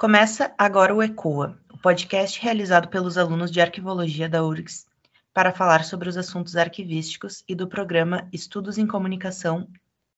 Começa 0.00 0.54
agora 0.56 0.94
o 0.94 1.02
ECOA, 1.02 1.60
o 1.70 1.76
podcast 1.76 2.40
realizado 2.40 2.88
pelos 2.88 3.18
alunos 3.18 3.50
de 3.50 3.60
Arquivologia 3.60 4.30
da 4.30 4.42
URGS 4.42 4.86
para 5.30 5.52
falar 5.52 5.84
sobre 5.84 6.08
os 6.08 6.16
assuntos 6.16 6.56
arquivísticos 6.56 7.44
e 7.46 7.54
do 7.54 7.68
programa 7.68 8.26
Estudos 8.32 8.78
em 8.78 8.86
Comunicação 8.86 9.68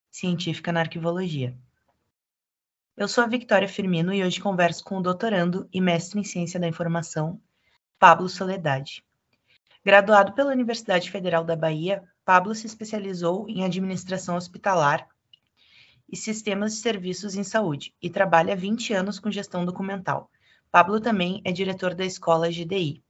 Científica 0.08 0.70
na 0.70 0.78
Arquivologia. 0.78 1.56
Eu 2.96 3.08
sou 3.08 3.24
a 3.24 3.26
Victoria 3.26 3.68
Firmino 3.68 4.14
e 4.14 4.22
hoje 4.22 4.40
converso 4.40 4.84
com 4.84 4.98
o 4.98 5.02
doutorando 5.02 5.68
e 5.72 5.80
mestre 5.80 6.20
em 6.20 6.22
Ciência 6.22 6.60
da 6.60 6.68
Informação, 6.68 7.40
Pablo 7.98 8.28
Soledade. 8.28 9.04
Graduado 9.84 10.32
pela 10.32 10.52
Universidade 10.52 11.10
Federal 11.10 11.42
da 11.42 11.56
Bahia, 11.56 12.04
Pablo 12.24 12.54
se 12.54 12.68
especializou 12.68 13.48
em 13.48 13.64
administração 13.64 14.36
hospitalar 14.36 15.08
e 16.12 16.16
sistemas 16.16 16.74
de 16.74 16.80
serviços 16.80 17.34
em 17.34 17.42
saúde 17.42 17.94
e 18.02 18.10
trabalha 18.10 18.52
há 18.52 18.56
20 18.56 18.92
anos 18.92 19.18
com 19.18 19.30
gestão 19.30 19.64
documental. 19.64 20.30
Pablo 20.70 21.00
também 21.00 21.40
é 21.42 21.50
diretor 21.50 21.94
da 21.94 22.04
Escola 22.04 22.50
GDI. 22.50 23.02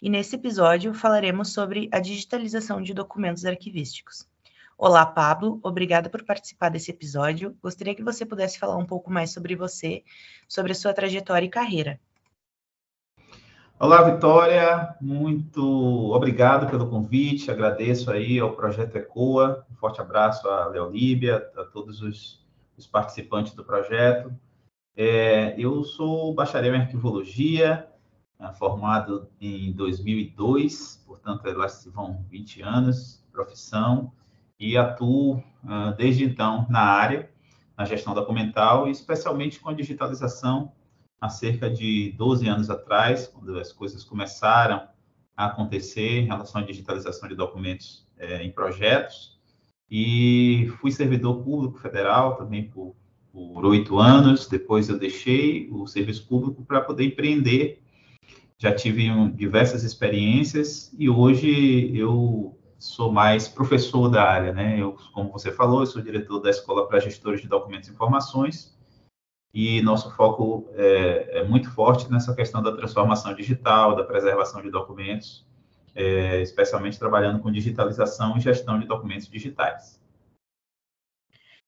E 0.00 0.08
nesse 0.08 0.36
episódio 0.36 0.94
falaremos 0.94 1.52
sobre 1.52 1.88
a 1.92 1.98
digitalização 1.98 2.80
de 2.80 2.94
documentos 2.94 3.44
arquivísticos. 3.44 4.28
Olá, 4.76 5.04
Pablo, 5.04 5.58
obrigada 5.64 6.08
por 6.08 6.24
participar 6.24 6.68
desse 6.68 6.92
episódio. 6.92 7.58
Gostaria 7.60 7.96
que 7.96 8.04
você 8.04 8.24
pudesse 8.24 8.60
falar 8.60 8.76
um 8.76 8.86
pouco 8.86 9.10
mais 9.10 9.32
sobre 9.32 9.56
você, 9.56 10.04
sobre 10.48 10.70
a 10.70 10.74
sua 10.76 10.94
trajetória 10.94 11.46
e 11.46 11.50
carreira. 11.50 12.00
Olá, 13.80 14.02
Vitória, 14.02 14.96
muito 15.00 15.62
obrigado 16.12 16.68
pelo 16.68 16.90
convite, 16.90 17.48
agradeço 17.48 18.10
aí 18.10 18.40
ao 18.40 18.56
Projeto 18.56 18.96
ECOA, 18.96 19.64
um 19.70 19.76
forte 19.76 20.00
abraço 20.00 20.48
à 20.48 20.66
Leolíbia, 20.66 21.48
a 21.56 21.62
todos 21.62 22.02
os, 22.02 22.44
os 22.76 22.88
participantes 22.88 23.54
do 23.54 23.64
projeto. 23.64 24.36
É, 24.96 25.54
eu 25.56 25.84
sou 25.84 26.34
bacharel 26.34 26.74
em 26.74 26.80
arquivologia, 26.80 27.88
é, 28.40 28.52
formado 28.54 29.28
em 29.40 29.70
2002, 29.70 31.04
portanto, 31.06 31.44
lá 31.56 31.68
se 31.68 31.88
vão 31.88 32.26
20 32.28 32.62
anos 32.62 33.22
de 33.24 33.30
profissão, 33.30 34.12
e 34.58 34.76
atuo 34.76 35.36
uh, 35.36 35.94
desde 35.96 36.24
então 36.24 36.66
na 36.68 36.80
área, 36.80 37.30
na 37.76 37.84
gestão 37.84 38.12
documental, 38.12 38.88
especialmente 38.88 39.60
com 39.60 39.68
a 39.68 39.72
digitalização 39.72 40.72
há 41.20 41.28
cerca 41.28 41.68
de 41.68 42.12
12 42.16 42.48
anos 42.48 42.70
atrás, 42.70 43.26
quando 43.26 43.58
as 43.58 43.72
coisas 43.72 44.04
começaram 44.04 44.88
a 45.36 45.46
acontecer 45.46 46.20
em 46.20 46.26
relação 46.26 46.60
à 46.60 46.64
digitalização 46.64 47.28
de 47.28 47.34
documentos 47.34 48.06
é, 48.18 48.42
em 48.42 48.50
projetos. 48.50 49.38
E 49.90 50.70
fui 50.80 50.90
servidor 50.90 51.42
público 51.42 51.78
federal 51.78 52.36
também 52.36 52.68
por 52.68 52.94
oito 53.32 53.98
anos. 53.98 54.46
Depois 54.46 54.88
eu 54.88 54.98
deixei 54.98 55.68
o 55.70 55.86
serviço 55.86 56.26
público 56.26 56.64
para 56.64 56.80
poder 56.80 57.04
empreender. 57.04 57.82
Já 58.58 58.74
tive 58.74 59.10
um, 59.10 59.30
diversas 59.30 59.84
experiências 59.84 60.92
e 60.98 61.08
hoje 61.08 61.96
eu 61.96 62.58
sou 62.78 63.10
mais 63.10 63.48
professor 63.48 64.08
da 64.08 64.22
área, 64.22 64.52
né? 64.52 64.80
Eu, 64.80 64.96
como 65.12 65.30
você 65.32 65.50
falou, 65.50 65.80
eu 65.80 65.86
sou 65.86 66.02
diretor 66.02 66.40
da 66.40 66.50
Escola 66.50 66.86
para 66.86 67.00
Gestores 67.00 67.40
de 67.40 67.48
Documentos 67.48 67.88
e 67.88 67.92
Informações 67.92 68.77
e 69.52 69.80
nosso 69.82 70.14
foco 70.14 70.68
é, 70.74 71.40
é, 71.40 71.44
muito 71.44 71.70
forte 71.72 72.10
nessa 72.10 72.34
questão 72.34 72.62
da 72.62 72.76
transformação 72.76 73.34
digital, 73.34 73.96
da 73.96 74.04
preservação 74.04 74.62
de 74.62 74.70
documentos, 74.70 75.46
é, 75.94 76.40
especialmente 76.42 76.98
trabalhando 76.98 77.40
com 77.40 77.50
digitalização 77.50 78.36
e 78.36 78.40
gestão 78.40 78.78
de 78.78 78.86
documentos 78.86 79.28
digitais. 79.28 79.98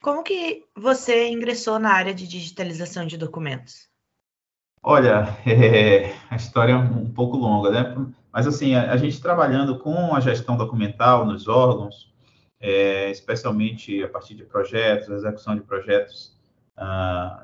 Como 0.02 0.22
que 0.22 0.64
você 0.74 1.28
ingressou 1.28 1.78
na 1.78 1.92
área 1.92 2.14
de 2.14 2.26
digitalização 2.26 3.06
de 3.06 3.16
documentos? 3.16 3.88
Olha, 4.82 5.36
é, 5.46 6.14
a 6.30 6.36
história 6.36 6.72
é 6.72 6.76
um 6.76 7.10
pouco 7.12 7.36
longa, 7.36 7.70
né? 7.70 8.12
Mas 8.32 8.46
assim, 8.46 8.74
a, 8.74 8.92
a 8.92 8.96
gente 8.96 9.20
trabalhando 9.20 9.78
com 9.78 10.14
a 10.14 10.20
gestão 10.20 10.56
documental 10.56 11.26
nos 11.26 11.48
órgãos, 11.48 12.10
é, 12.60 13.10
especialmente 13.10 14.02
a 14.02 14.08
partir 14.08 14.34
de 14.34 14.44
projetos, 14.44 15.08
execução 15.08 15.54
de 15.54 15.62
projetos 15.62 16.38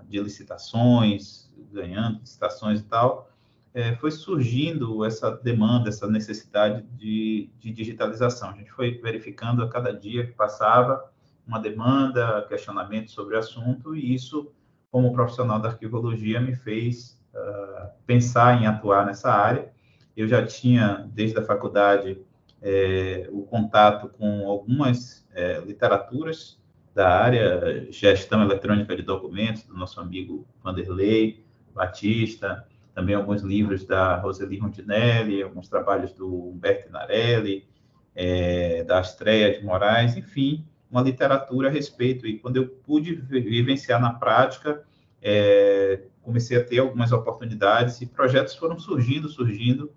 de 0.08 0.20
licitações, 0.20 1.50
ganhando 1.72 2.20
licitações 2.20 2.80
e 2.80 2.84
tal, 2.84 3.30
é, 3.74 3.94
foi 3.96 4.10
surgindo 4.10 5.04
essa 5.04 5.30
demanda, 5.30 5.90
essa 5.90 6.06
necessidade 6.06 6.82
de, 6.96 7.50
de, 7.58 7.70
digitalização. 7.70 8.48
A 8.48 8.54
gente 8.54 8.72
foi 8.72 8.98
verificando 9.02 9.62
a 9.62 9.68
cada 9.68 9.92
dia 9.92 10.26
que 10.26 10.32
passava 10.32 11.10
uma 11.46 11.58
demanda, 11.58 12.46
questionamento 12.48 13.10
sobre 13.10 13.36
o 13.36 13.38
assunto, 13.38 13.94
e 13.94 14.14
isso, 14.14 14.50
como 14.90 15.12
profissional 15.12 15.60
da 15.60 15.68
arquivologia, 15.68 16.40
me 16.40 16.54
fez 16.54 17.22
uh, 17.34 17.90
pensar 18.06 18.60
em 18.60 18.66
atuar 18.66 19.04
nessa 19.04 19.30
área. 19.30 19.70
Eu 20.16 20.26
já 20.26 20.44
tinha, 20.44 21.06
desde 21.12 21.38
a 21.38 21.42
faculdade, 21.42 22.18
é, 22.62 23.28
o 23.30 23.42
contato 23.42 24.08
com 24.08 24.48
algumas 24.48 25.28
é, 25.34 25.60
literaturas 25.60 26.58
da 26.96 27.10
área, 27.10 27.86
gestão 27.92 28.42
eletrônica 28.42 28.96
de 28.96 29.02
documentos, 29.02 29.64
do 29.64 29.76
nosso 29.76 30.00
amigo 30.00 30.48
Vanderlei 30.64 31.44
Batista, 31.74 32.66
também 32.94 33.14
alguns 33.14 33.42
livros 33.42 33.84
da 33.84 34.16
Roseli 34.16 34.56
Rondinelli, 34.58 35.42
alguns 35.42 35.68
trabalhos 35.68 36.14
do 36.14 36.48
Humberto 36.48 36.90
Narelli, 36.90 37.68
é, 38.14 38.82
da 38.84 39.00
Astreia 39.00 39.52
de 39.52 39.62
Moraes, 39.62 40.16
enfim, 40.16 40.64
uma 40.90 41.02
literatura 41.02 41.68
a 41.68 41.70
respeito. 41.70 42.26
E 42.26 42.38
quando 42.38 42.56
eu 42.56 42.66
pude 42.66 43.14
vivenciar 43.14 44.00
na 44.00 44.14
prática, 44.14 44.82
é, 45.20 46.00
comecei 46.22 46.56
a 46.56 46.64
ter 46.64 46.78
algumas 46.78 47.12
oportunidades 47.12 48.00
e 48.00 48.06
projetos 48.06 48.54
foram 48.54 48.78
surgindo, 48.78 49.28
surgindo, 49.28 49.92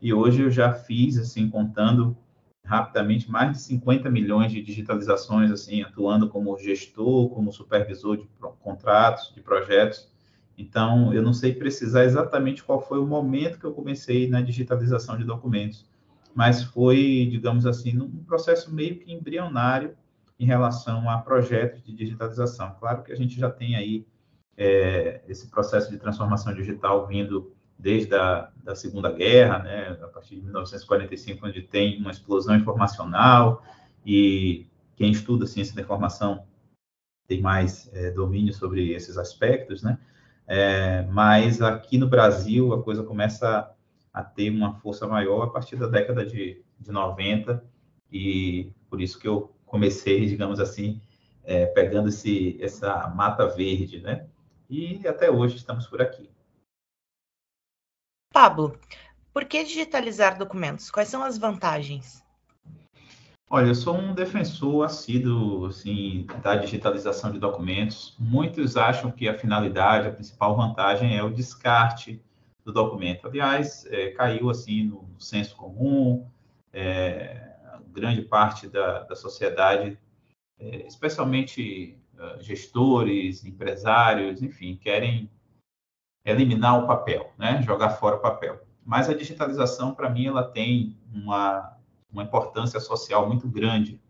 e 0.00 0.14
hoje 0.14 0.40
eu 0.40 0.50
já 0.50 0.72
fiz, 0.72 1.18
assim, 1.18 1.50
contando 1.50 2.16
rapidamente 2.64 3.30
mais 3.30 3.52
de 3.52 3.58
50 3.62 4.08
milhões 4.08 4.52
de 4.52 4.62
digitalizações, 4.62 5.50
assim, 5.50 5.82
atuando 5.82 6.28
como 6.28 6.56
gestor, 6.58 7.28
como 7.30 7.52
supervisor 7.52 8.16
de 8.16 8.28
contratos, 8.60 9.32
de 9.34 9.40
projetos. 9.40 10.08
Então, 10.56 11.12
eu 11.12 11.22
não 11.22 11.32
sei 11.32 11.54
precisar 11.54 12.04
exatamente 12.04 12.62
qual 12.62 12.80
foi 12.80 12.98
o 12.98 13.06
momento 13.06 13.58
que 13.58 13.64
eu 13.64 13.72
comecei 13.72 14.28
na 14.28 14.40
digitalização 14.40 15.16
de 15.16 15.24
documentos, 15.24 15.90
mas 16.34 16.62
foi, 16.62 17.28
digamos 17.30 17.66
assim, 17.66 17.98
um 17.98 18.24
processo 18.24 18.72
meio 18.72 18.98
que 18.98 19.12
embrionário 19.12 19.96
em 20.38 20.46
relação 20.46 21.08
a 21.08 21.18
projetos 21.18 21.82
de 21.82 21.92
digitalização. 21.92 22.74
Claro 22.78 23.02
que 23.02 23.12
a 23.12 23.16
gente 23.16 23.38
já 23.38 23.50
tem 23.50 23.76
aí 23.76 24.06
é, 24.56 25.22
esse 25.28 25.48
processo 25.48 25.90
de 25.90 25.98
transformação 25.98 26.54
digital 26.54 27.06
vindo 27.06 27.52
desde 27.82 28.14
a 28.14 28.48
da 28.62 28.76
Segunda 28.76 29.10
Guerra, 29.10 29.58
né, 29.58 29.98
a 30.00 30.06
partir 30.06 30.36
de 30.36 30.42
1945, 30.42 31.44
onde 31.44 31.62
tem 31.62 31.98
uma 31.98 32.12
explosão 32.12 32.54
informacional 32.54 33.60
e 34.06 34.66
quem 34.94 35.10
estuda 35.10 35.48
ciência 35.48 35.74
da 35.74 35.82
informação 35.82 36.46
tem 37.26 37.40
mais 37.40 37.90
é, 37.92 38.12
domínio 38.12 38.54
sobre 38.54 38.92
esses 38.92 39.18
aspectos, 39.18 39.82
né? 39.82 39.98
É, 40.46 41.02
mas 41.10 41.60
aqui 41.60 41.98
no 41.98 42.08
Brasil 42.08 42.72
a 42.72 42.82
coisa 42.82 43.02
começa 43.02 43.74
a 44.12 44.22
ter 44.22 44.50
uma 44.50 44.74
força 44.74 45.06
maior 45.08 45.42
a 45.42 45.50
partir 45.50 45.74
da 45.74 45.88
década 45.88 46.24
de, 46.24 46.62
de 46.78 46.92
90 46.92 47.64
e 48.12 48.70
por 48.88 49.00
isso 49.00 49.18
que 49.18 49.26
eu 49.26 49.52
comecei, 49.66 50.26
digamos 50.26 50.60
assim, 50.60 51.00
é, 51.42 51.66
pegando 51.66 52.10
esse, 52.10 52.58
essa 52.62 53.08
mata 53.08 53.46
verde, 53.48 54.00
né? 54.00 54.26
E 54.70 55.06
até 55.08 55.30
hoje 55.30 55.56
estamos 55.56 55.86
por 55.86 56.00
aqui. 56.00 56.31
Pablo, 58.42 58.76
por 59.32 59.44
que 59.44 59.62
digitalizar 59.62 60.36
documentos? 60.36 60.90
Quais 60.90 61.06
são 61.06 61.22
as 61.22 61.38
vantagens? 61.38 62.24
Olha, 63.48 63.68
eu 63.68 63.74
sou 63.76 63.96
um 63.96 64.12
defensor 64.12 64.84
assíduo 64.84 65.66
assim, 65.66 66.26
da 66.42 66.56
digitalização 66.56 67.30
de 67.30 67.38
documentos. 67.38 68.16
Muitos 68.18 68.76
acham 68.76 69.12
que 69.12 69.28
a 69.28 69.38
finalidade, 69.38 70.08
a 70.08 70.10
principal 70.10 70.56
vantagem 70.56 71.16
é 71.16 71.22
o 71.22 71.30
descarte 71.30 72.20
do 72.64 72.72
documento. 72.72 73.28
Aliás, 73.28 73.86
é, 73.86 74.10
caiu 74.10 74.50
assim 74.50 74.86
no, 74.88 75.08
senso 75.20 75.54
comum, 75.54 76.26
é, 76.72 77.48
grande 77.92 78.22
parte 78.22 78.66
da, 78.66 79.04
da 79.04 79.14
sociedade, 79.14 79.96
é, 80.58 80.84
especialmente 80.88 81.96
uh, 82.14 82.42
gestores, 82.42 83.44
empresários, 83.44 84.42
enfim, 84.42 84.74
querem 84.74 85.30
eliminar 86.24 86.78
o 86.82 86.86
papel, 86.86 87.32
né? 87.38 87.62
jogar 87.62 87.90
fora 87.90 88.16
o 88.16 88.20
papel. 88.20 88.60
Mas 88.84 89.08
a 89.08 89.14
digitalização, 89.14 89.94
para 89.94 90.10
mim, 90.10 90.26
ela 90.26 90.42
tem 90.42 90.96
uma, 91.12 91.76
uma 92.10 92.22
importância 92.22 92.80
social 92.80 93.28
muito 93.28 93.48
grande. 93.48 94.00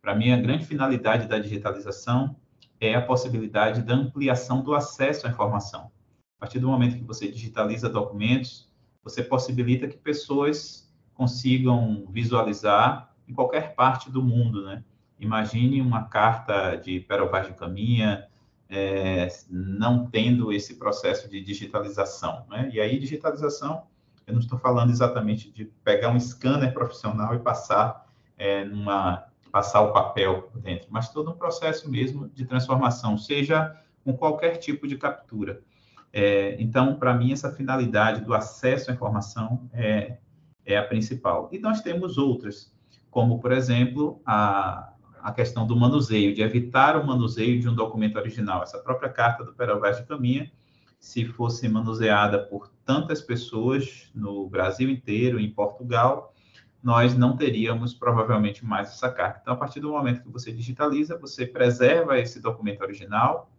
Para 0.00 0.14
mim, 0.14 0.32
a 0.32 0.36
grande 0.36 0.64
finalidade 0.64 1.26
da 1.26 1.38
digitalização 1.38 2.36
é 2.80 2.94
a 2.94 3.02
possibilidade 3.02 3.82
da 3.82 3.94
ampliação 3.94 4.62
do 4.62 4.74
acesso 4.74 5.26
à 5.26 5.30
informação. 5.30 5.90
A 6.38 6.40
partir 6.40 6.58
do 6.58 6.68
momento 6.68 6.96
que 6.96 7.04
você 7.04 7.30
digitaliza 7.30 7.88
documentos, 7.88 8.70
você 9.02 9.22
possibilita 9.22 9.88
que 9.88 9.96
pessoas 9.96 10.92
consigam 11.14 12.06
visualizar 12.10 13.14
em 13.28 13.32
qualquer 13.32 13.74
parte 13.74 14.10
do 14.10 14.22
mundo, 14.22 14.64
né? 14.64 14.84
Imagine 15.18 15.80
uma 15.80 16.04
carta 16.04 16.76
de 16.76 17.00
Pero 17.00 17.30
de 17.42 17.54
Caminha, 17.54 18.26
é, 18.74 19.28
não 19.48 20.06
tendo 20.06 20.52
esse 20.52 20.74
processo 20.74 21.28
de 21.28 21.40
digitalização. 21.40 22.44
Né? 22.50 22.70
E 22.72 22.80
aí, 22.80 22.98
digitalização, 22.98 23.84
eu 24.26 24.32
não 24.32 24.40
estou 24.40 24.58
falando 24.58 24.90
exatamente 24.90 25.48
de 25.52 25.66
pegar 25.84 26.10
um 26.10 26.18
scanner 26.18 26.74
profissional 26.74 27.34
e 27.36 27.38
passar 27.38 28.06
é, 28.36 28.64
numa 28.64 29.26
passar 29.52 29.82
o 29.82 29.92
papel 29.92 30.50
dentro, 30.56 30.88
mas 30.90 31.10
todo 31.10 31.30
um 31.30 31.36
processo 31.36 31.88
mesmo 31.88 32.28
de 32.28 32.44
transformação, 32.44 33.16
seja 33.16 33.80
com 34.02 34.12
qualquer 34.12 34.56
tipo 34.56 34.88
de 34.88 34.98
captura. 34.98 35.62
É, 36.12 36.60
então, 36.60 36.96
para 36.96 37.14
mim, 37.14 37.30
essa 37.30 37.52
finalidade 37.52 38.24
do 38.24 38.34
acesso 38.34 38.90
à 38.90 38.94
informação 38.94 39.70
é, 39.72 40.16
é 40.66 40.76
a 40.76 40.82
principal. 40.82 41.48
E 41.52 41.60
nós 41.60 41.80
temos 41.82 42.18
outras, 42.18 42.74
como, 43.12 43.38
por 43.38 43.52
exemplo, 43.52 44.20
a, 44.26 44.92
a 45.24 45.32
questão 45.32 45.66
do 45.66 45.74
manuseio, 45.74 46.34
de 46.34 46.42
evitar 46.42 46.98
o 46.98 47.06
manuseio 47.06 47.58
de 47.58 47.66
um 47.66 47.74
documento 47.74 48.16
original. 48.16 48.62
Essa 48.62 48.78
própria 48.78 49.08
carta 49.08 49.42
do 49.42 49.54
Perovaz 49.54 49.96
de 49.96 50.04
Caminha, 50.04 50.52
se 51.00 51.24
fosse 51.24 51.66
manuseada 51.66 52.38
por 52.38 52.70
tantas 52.84 53.22
pessoas 53.22 54.10
no 54.14 54.46
Brasil 54.50 54.90
inteiro, 54.90 55.40
em 55.40 55.50
Portugal, 55.50 56.34
nós 56.82 57.16
não 57.16 57.38
teríamos 57.38 57.94
provavelmente 57.94 58.66
mais 58.66 58.90
essa 58.90 59.10
carta. 59.10 59.38
Então, 59.40 59.54
a 59.54 59.56
partir 59.56 59.80
do 59.80 59.92
momento 59.92 60.22
que 60.22 60.28
você 60.28 60.52
digitaliza, 60.52 61.16
você 61.16 61.46
preserva 61.46 62.18
esse 62.18 62.38
documento 62.38 62.82
original 62.82 63.50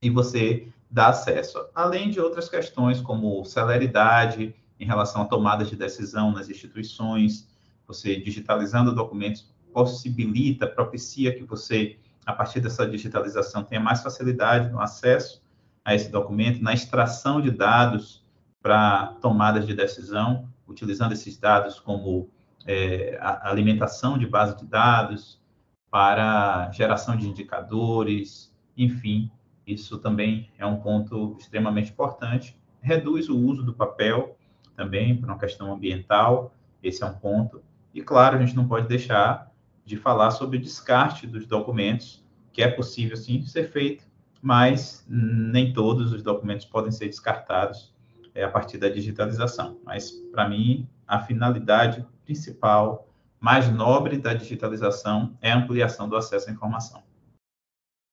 e 0.00 0.08
você 0.08 0.68
dá 0.88 1.08
acesso. 1.08 1.58
Além 1.74 2.08
de 2.08 2.20
outras 2.20 2.48
questões 2.48 3.00
como 3.00 3.44
celeridade 3.44 4.54
em 4.78 4.86
relação 4.86 5.22
à 5.22 5.24
tomada 5.24 5.64
de 5.64 5.74
decisão 5.74 6.30
nas 6.30 6.48
instituições, 6.48 7.48
você 7.84 8.14
digitalizando 8.14 8.94
documentos 8.94 9.52
possibilita, 9.74 10.66
propicia 10.66 11.34
que 11.36 11.42
você, 11.42 11.98
a 12.24 12.32
partir 12.32 12.60
dessa 12.60 12.86
digitalização, 12.86 13.64
tenha 13.64 13.80
mais 13.80 14.00
facilidade 14.00 14.70
no 14.70 14.80
acesso 14.80 15.42
a 15.84 15.94
esse 15.94 16.10
documento, 16.10 16.62
na 16.62 16.72
extração 16.72 17.40
de 17.40 17.50
dados 17.50 18.24
para 18.62 19.08
tomadas 19.20 19.66
de 19.66 19.74
decisão, 19.74 20.48
utilizando 20.66 21.12
esses 21.12 21.36
dados 21.36 21.78
como 21.78 22.30
é, 22.66 23.18
alimentação 23.20 24.16
de 24.16 24.26
base 24.26 24.56
de 24.56 24.64
dados, 24.64 25.42
para 25.90 26.72
geração 26.72 27.16
de 27.16 27.28
indicadores, 27.28 28.52
enfim, 28.76 29.30
isso 29.66 29.98
também 29.98 30.50
é 30.58 30.66
um 30.66 30.80
ponto 30.80 31.36
extremamente 31.38 31.92
importante. 31.92 32.58
Reduz 32.80 33.28
o 33.28 33.38
uso 33.38 33.62
do 33.62 33.72
papel 33.72 34.36
também, 34.74 35.16
por 35.16 35.28
uma 35.28 35.38
questão 35.38 35.72
ambiental, 35.72 36.52
esse 36.82 37.02
é 37.02 37.06
um 37.06 37.14
ponto. 37.14 37.62
E, 37.94 38.02
claro, 38.02 38.36
a 38.36 38.40
gente 38.40 38.56
não 38.56 38.66
pode 38.66 38.88
deixar 38.88 39.53
de 39.84 39.96
falar 39.96 40.30
sobre 40.30 40.56
o 40.56 40.60
descarte 40.60 41.26
dos 41.26 41.46
documentos, 41.46 42.24
que 42.52 42.62
é 42.62 42.68
possível 42.68 43.16
sim 43.16 43.44
ser 43.44 43.70
feito, 43.70 44.04
mas 44.40 45.04
nem 45.08 45.72
todos 45.72 46.12
os 46.12 46.22
documentos 46.22 46.66
podem 46.66 46.92
ser 46.92 47.06
descartados 47.06 47.94
é, 48.34 48.44
a 48.44 48.50
partir 48.50 48.78
da 48.78 48.88
digitalização. 48.88 49.80
Mas, 49.84 50.10
para 50.10 50.48
mim, 50.48 50.88
a 51.06 51.20
finalidade 51.20 52.06
principal, 52.24 53.08
mais 53.38 53.70
nobre 53.70 54.18
da 54.18 54.34
digitalização 54.34 55.36
é 55.40 55.52
a 55.52 55.56
ampliação 55.56 56.08
do 56.08 56.16
acesso 56.16 56.48
à 56.48 56.52
informação. 56.52 57.02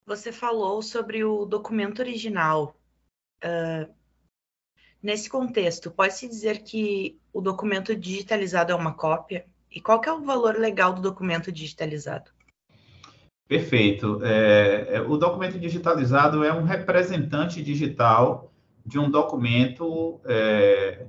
Você 0.05 0.31
falou 0.31 0.81
sobre 0.81 1.23
o 1.23 1.45
documento 1.45 1.99
original. 1.99 2.75
Uh, 3.43 3.91
nesse 5.01 5.29
contexto, 5.29 5.89
pode-se 5.89 6.27
dizer 6.27 6.63
que 6.63 7.19
o 7.33 7.41
documento 7.41 7.95
digitalizado 7.95 8.71
é 8.71 8.75
uma 8.75 8.93
cópia? 8.93 9.45
E 9.71 9.79
qual 9.79 10.01
que 10.01 10.09
é 10.09 10.13
o 10.13 10.21
valor 10.21 10.57
legal 10.57 10.93
do 10.93 11.01
documento 11.01 11.51
digitalizado? 11.51 12.29
Perfeito. 13.47 14.19
É, 14.23 14.95
é, 14.95 15.01
o 15.01 15.17
documento 15.17 15.57
digitalizado 15.57 16.43
é 16.43 16.53
um 16.53 16.63
representante 16.63 17.61
digital 17.61 18.51
de 18.85 18.99
um 18.99 19.09
documento 19.09 20.19
é, 20.25 21.05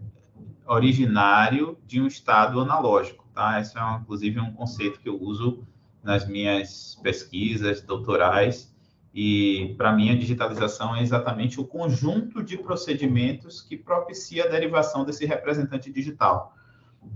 originário 0.66 1.78
de 1.86 2.00
um 2.00 2.06
estado 2.06 2.60
analógico. 2.60 3.28
Tá? 3.34 3.60
Esse 3.60 3.78
é, 3.78 3.82
inclusive, 4.00 4.40
um 4.40 4.52
conceito 4.52 5.00
que 5.00 5.08
eu 5.08 5.20
uso 5.20 5.66
nas 6.02 6.26
minhas 6.26 6.98
pesquisas 7.02 7.80
doutorais. 7.80 8.72
E, 9.14 9.74
para 9.76 9.92
mim, 9.92 10.10
a 10.10 10.16
digitalização 10.16 10.96
é 10.96 11.02
exatamente 11.02 11.60
o 11.60 11.64
conjunto 11.64 12.42
de 12.42 12.56
procedimentos 12.56 13.60
que 13.60 13.76
propicia 13.76 14.44
a 14.44 14.48
derivação 14.48 15.04
desse 15.04 15.26
representante 15.26 15.92
digital. 15.92 16.54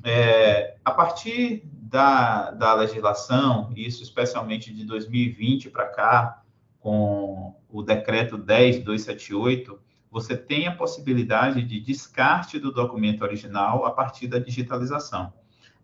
É, 0.04 0.76
a 0.84 0.90
partir 0.90 1.62
da, 1.64 2.50
da 2.50 2.74
legislação, 2.74 3.72
isso 3.76 4.02
especialmente 4.02 4.72
de 4.72 4.84
2020 4.84 5.70
para 5.70 5.86
cá, 5.86 6.42
com 6.80 7.54
o 7.68 7.82
decreto 7.82 8.38
10278, 8.38 9.78
você 10.10 10.36
tem 10.36 10.66
a 10.66 10.74
possibilidade 10.74 11.62
de 11.62 11.80
descarte 11.80 12.58
do 12.58 12.72
documento 12.72 13.22
original 13.22 13.84
a 13.84 13.90
partir 13.90 14.28
da 14.28 14.38
digitalização. 14.38 15.32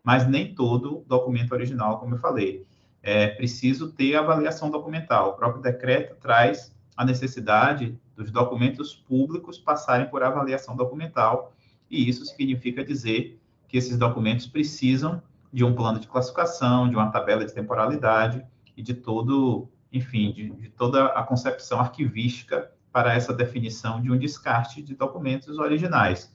Mas 0.03 0.27
nem 0.27 0.55
todo 0.55 1.05
documento 1.07 1.53
original, 1.53 1.99
como 1.99 2.15
eu 2.15 2.19
falei. 2.19 2.67
É 3.03 3.27
preciso 3.27 3.93
ter 3.93 4.15
avaliação 4.15 4.71
documental. 4.71 5.31
O 5.31 5.33
próprio 5.35 5.61
decreto 5.61 6.15
traz 6.21 6.73
a 6.97 7.05
necessidade 7.05 7.99
dos 8.17 8.31
documentos 8.31 8.95
públicos 8.95 9.59
passarem 9.59 10.09
por 10.09 10.23
avaliação 10.23 10.77
documental, 10.77 11.53
e 11.91 12.09
isso 12.09 12.25
significa 12.25 12.85
dizer 12.85 13.42
que 13.73 13.79
esses 13.79 13.97
documentos 13.97 14.47
precisam 14.47 15.23
de 15.51 15.65
um 15.65 15.75
plano 15.75 15.99
de 15.99 16.07
classificação, 16.07 16.91
de 16.91 16.95
uma 16.95 17.11
tabela 17.11 17.43
de 17.43 17.55
temporalidade 17.55 18.45
e 18.77 18.83
de 18.83 18.93
todo, 18.93 19.67
enfim, 19.91 20.31
de, 20.31 20.51
de 20.51 20.69
toda 20.69 21.07
a 21.07 21.23
concepção 21.23 21.81
arquivística 21.81 22.71
para 22.93 23.15
essa 23.15 23.33
definição 23.33 23.99
de 24.03 24.13
um 24.13 24.19
descarte 24.19 24.83
de 24.83 24.95
documentos 24.95 25.59
originais. 25.59 26.31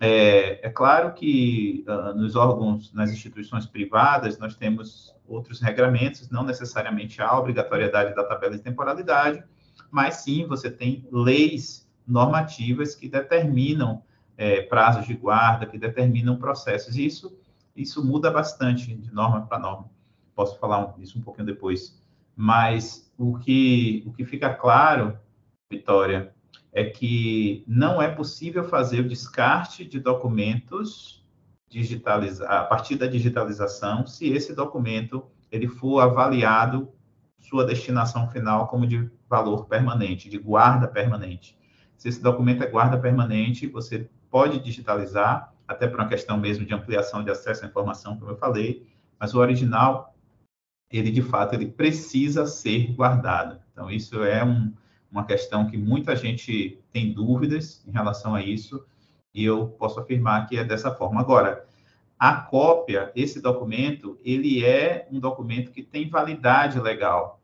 É, 0.00 0.64
é, 0.68 0.70
claro 0.70 1.12
que 1.14 1.84
uh, 1.88 2.16
nos 2.16 2.36
órgãos, 2.36 2.92
nas 2.94 3.10
instituições 3.10 3.66
privadas, 3.66 4.38
nós 4.38 4.54
temos 4.54 5.12
outros 5.26 5.60
regramentos, 5.60 6.30
não 6.30 6.44
necessariamente 6.44 7.20
a 7.20 7.36
obrigatoriedade 7.36 8.14
da 8.14 8.22
tabela 8.22 8.56
de 8.56 8.62
temporalidade, 8.62 9.42
mas 9.90 10.18
sim 10.18 10.46
você 10.46 10.70
tem 10.70 11.08
leis 11.10 11.90
normativas 12.06 12.94
que 12.94 13.08
determinam 13.08 14.00
é, 14.38 14.62
prazos 14.62 15.04
de 15.04 15.14
guarda 15.14 15.66
que 15.66 15.76
determinam 15.76 16.36
processos. 16.36 16.96
E 16.96 17.04
isso, 17.04 17.36
isso 17.74 18.06
muda 18.06 18.30
bastante 18.30 18.94
de 18.94 19.12
norma 19.12 19.44
para 19.44 19.58
norma. 19.58 19.90
Posso 20.34 20.56
falar 20.60 20.94
isso 20.98 21.18
um 21.18 21.22
pouquinho 21.22 21.46
depois. 21.46 22.00
Mas 22.36 23.12
o 23.18 23.36
que, 23.36 24.04
o 24.06 24.12
que 24.12 24.24
fica 24.24 24.54
claro, 24.54 25.18
Vitória, 25.68 26.32
é 26.72 26.84
que 26.84 27.64
não 27.66 28.00
é 28.00 28.08
possível 28.08 28.62
fazer 28.62 29.00
o 29.00 29.08
descarte 29.08 29.84
de 29.84 29.98
documentos 29.98 31.26
a 32.46 32.64
partir 32.64 32.96
da 32.96 33.06
digitalização 33.06 34.06
se 34.06 34.28
esse 34.30 34.54
documento 34.54 35.26
ele 35.50 35.68
for 35.68 36.00
avaliado 36.00 36.88
sua 37.38 37.64
destinação 37.64 38.30
final 38.30 38.68
como 38.68 38.86
de 38.86 39.10
valor 39.28 39.66
permanente, 39.66 40.30
de 40.30 40.38
guarda 40.38 40.88
permanente. 40.88 41.58
Se 41.96 42.08
esse 42.08 42.22
documento 42.22 42.62
é 42.62 42.66
guarda 42.66 42.96
permanente, 42.96 43.66
você 43.66 44.08
pode 44.30 44.58
digitalizar, 44.58 45.52
até 45.66 45.86
por 45.86 46.00
uma 46.00 46.08
questão 46.08 46.38
mesmo 46.38 46.64
de 46.64 46.74
ampliação 46.74 47.22
de 47.22 47.30
acesso 47.30 47.64
à 47.64 47.68
informação, 47.68 48.18
como 48.18 48.30
eu 48.30 48.36
falei, 48.36 48.86
mas 49.18 49.34
o 49.34 49.38
original, 49.38 50.14
ele 50.90 51.10
de 51.10 51.22
fato, 51.22 51.54
ele 51.54 51.66
precisa 51.66 52.46
ser 52.46 52.92
guardado. 52.94 53.60
Então, 53.72 53.90
isso 53.90 54.22
é 54.22 54.44
um, 54.44 54.72
uma 55.10 55.24
questão 55.24 55.66
que 55.66 55.76
muita 55.76 56.16
gente 56.16 56.82
tem 56.90 57.12
dúvidas 57.12 57.84
em 57.86 57.90
relação 57.90 58.34
a 58.34 58.42
isso, 58.42 58.84
e 59.34 59.44
eu 59.44 59.68
posso 59.68 60.00
afirmar 60.00 60.46
que 60.46 60.56
é 60.56 60.64
dessa 60.64 60.90
forma. 60.94 61.20
Agora, 61.20 61.66
a 62.18 62.34
cópia, 62.34 63.12
esse 63.14 63.40
documento, 63.40 64.18
ele 64.24 64.64
é 64.64 65.06
um 65.10 65.20
documento 65.20 65.70
que 65.70 65.82
tem 65.82 66.08
validade 66.08 66.80
legal. 66.80 67.40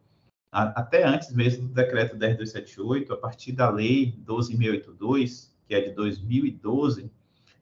Até 0.50 1.04
antes 1.04 1.32
mesmo 1.32 1.68
do 1.68 1.74
decreto 1.74 2.16
10278, 2.16 3.12
a 3.12 3.16
partir 3.16 3.52
da 3.52 3.70
lei 3.70 4.12
12682, 4.18 5.53
que 5.66 5.74
é 5.74 5.80
de 5.80 5.90
2012, 5.92 7.10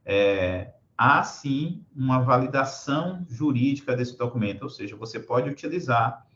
é, 0.04 0.72
há 0.96 1.22
sim 1.22 1.84
uma 1.94 2.20
validação 2.20 3.24
jurídica 3.28 3.96
desse 3.96 4.16
documento, 4.16 4.62
ou 4.62 4.70
seja, 4.70 4.96
você 4.96 5.18
pode 5.18 5.48
utilizar, 5.48 6.26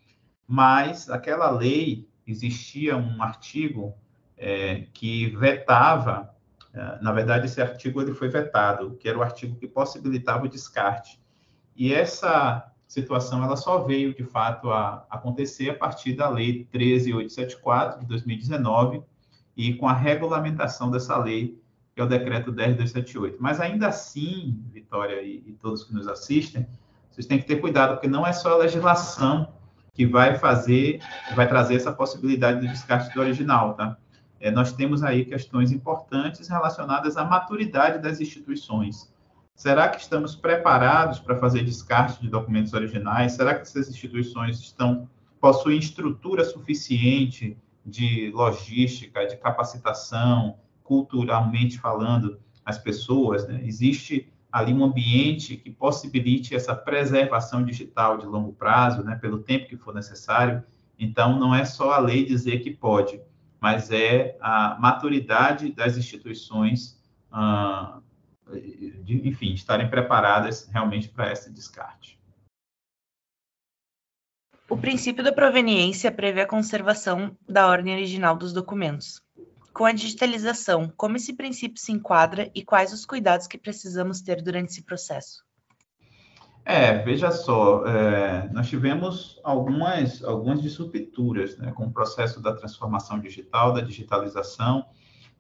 mas 0.47 1.11
aquela 1.11 1.51
lei 1.51 2.09
existia 2.27 2.97
um 2.97 3.23
artigo 3.23 3.95
é, 4.37 4.87
que 4.93 5.31
vetava, 5.37 6.35
é, 6.73 6.99
na 7.01 7.13
verdade 7.13 7.47
esse 7.47 7.61
artigo 7.61 8.01
ele 8.01 8.13
foi 8.13 8.29
vetado, 8.29 8.97
que 8.97 9.09
era 9.09 9.19
o 9.19 9.23
artigo 9.23 9.57
que 9.57 9.67
possibilitava 9.67 10.45
o 10.45 10.49
descarte. 10.49 11.21
E 11.75 11.93
essa 11.93 12.73
situação 12.87 13.43
ela 13.43 13.57
só 13.57 13.85
veio 13.85 14.15
de 14.15 14.25
fato 14.25 14.71
a 14.71 15.07
acontecer 15.11 15.71
a 15.71 15.75
partir 15.75 16.15
da 16.15 16.29
lei 16.29 16.65
13874 16.71 18.01
de 18.01 18.07
2019 18.07 19.03
e 19.57 19.75
com 19.75 19.89
a 19.89 19.93
regulamentação 19.93 20.91
dessa 20.91 21.17
lei, 21.17 21.59
que 21.95 22.01
é 22.01 22.05
o 22.05 22.07
decreto 22.07 22.53
10278. 22.53 23.39
Mas 23.41 23.61
ainda 23.61 23.89
assim, 23.89 24.63
Vitória 24.73 25.23
e, 25.23 25.43
e 25.47 25.53
todos 25.55 25.85
que 25.85 25.95
nos 25.95 26.07
assistem, 26.07 26.67
vocês 27.11 27.27
têm 27.27 27.39
que 27.39 27.47
ter 27.47 27.57
cuidado, 27.57 27.95
porque 27.95 28.09
não 28.09 28.27
é 28.27 28.33
só 28.33 28.53
a 28.53 28.59
legislação 28.59 29.49
que 29.95 30.07
vai 30.07 30.37
fazer, 30.37 31.01
vai 31.35 31.49
trazer 31.49 31.77
essa 31.77 31.91
possibilidade 31.91 32.61
do 32.61 32.69
descarte 32.69 33.15
do 33.15 33.21
original, 33.21 33.73
tá? 33.73 33.97
É, 34.39 34.51
nós 34.51 34.73
temos 34.73 35.03
aí 35.03 35.25
questões 35.25 35.73
importantes 35.73 36.47
relacionadas 36.49 37.17
à 37.17 37.25
maturidade 37.25 38.03
das 38.03 38.21
instituições. 38.21 39.11
Será 39.55 39.89
que 39.89 39.99
estamos 39.99 40.37
preparados 40.37 41.19
para 41.19 41.37
fazer 41.37 41.65
descarte 41.65 42.21
de 42.21 42.29
documentos 42.29 42.75
originais? 42.75 43.33
Será 43.33 43.55
que 43.55 43.63
essas 43.63 43.89
instituições 43.89 44.61
estão 44.61 45.09
possuem 45.41 45.79
estrutura 45.79 46.45
suficiente 46.45 47.57
de 47.87 48.31
logística, 48.33 49.25
de 49.27 49.37
capacitação, 49.37 50.59
culturalmente 50.83 51.79
falando, 51.79 52.41
as 52.65 52.77
pessoas? 52.77 53.47
Né? 53.47 53.63
Existe 53.65 54.33
ali 54.51 54.73
um 54.73 54.85
ambiente 54.85 55.57
que 55.57 55.71
possibilite 55.71 56.55
essa 56.55 56.75
preservação 56.75 57.65
digital 57.65 58.19
de 58.19 58.27
longo 58.27 58.53
prazo, 58.53 59.05
né, 59.05 59.15
pelo 59.17 59.39
tempo 59.41 59.69
que 59.69 59.77
for 59.77 59.95
necessário. 59.95 60.63
Então, 60.99 61.39
não 61.39 61.55
é 61.55 61.65
só 61.65 61.93
a 61.93 61.99
lei 61.99 62.25
dizer 62.25 62.61
que 62.61 62.71
pode, 62.71 63.21
mas 63.61 63.91
é 63.91 64.37
a 64.41 64.77
maturidade 64.81 65.73
das 65.73 65.99
instituições, 65.99 66.99
ah, 67.31 67.99
de, 69.03 69.29
enfim, 69.29 69.53
estarem 69.53 69.91
preparadas 69.91 70.69
realmente 70.73 71.09
para 71.09 71.31
esse 71.31 71.53
descarte. 71.53 72.16
O 74.69 74.77
princípio 74.77 75.23
da 75.23 75.33
proveniência 75.33 76.11
prevê 76.11 76.41
a 76.41 76.47
conservação 76.47 77.37
da 77.49 77.69
ordem 77.69 77.95
original 77.95 78.37
dos 78.37 78.53
documentos. 78.53 79.23
Com 79.73 79.85
a 79.85 79.93
digitalização, 79.93 80.93
como 80.97 81.17
esse 81.17 81.35
princípio 81.35 81.81
se 81.81 81.93
enquadra 81.93 82.51
e 82.53 82.65
quais 82.65 82.93
os 82.93 83.07
cuidados 83.07 83.47
que 83.47 83.59
precisamos 83.59 84.21
ter 84.21 84.43
durante 84.43 84.71
esse 84.71 84.83
processo? 84.83 85.45
É, 86.65 86.99
veja 87.05 87.31
só, 87.31 87.87
é, 87.87 88.49
nós 88.53 88.69
tivemos 88.69 89.39
algumas, 89.45 90.25
algumas 90.25 90.61
disrupturas 90.61 91.57
né, 91.59 91.71
com 91.71 91.85
o 91.85 91.93
processo 91.93 92.43
da 92.43 92.53
transformação 92.53 93.21
digital, 93.21 93.73
da 93.73 93.81
digitalização, 93.81 94.85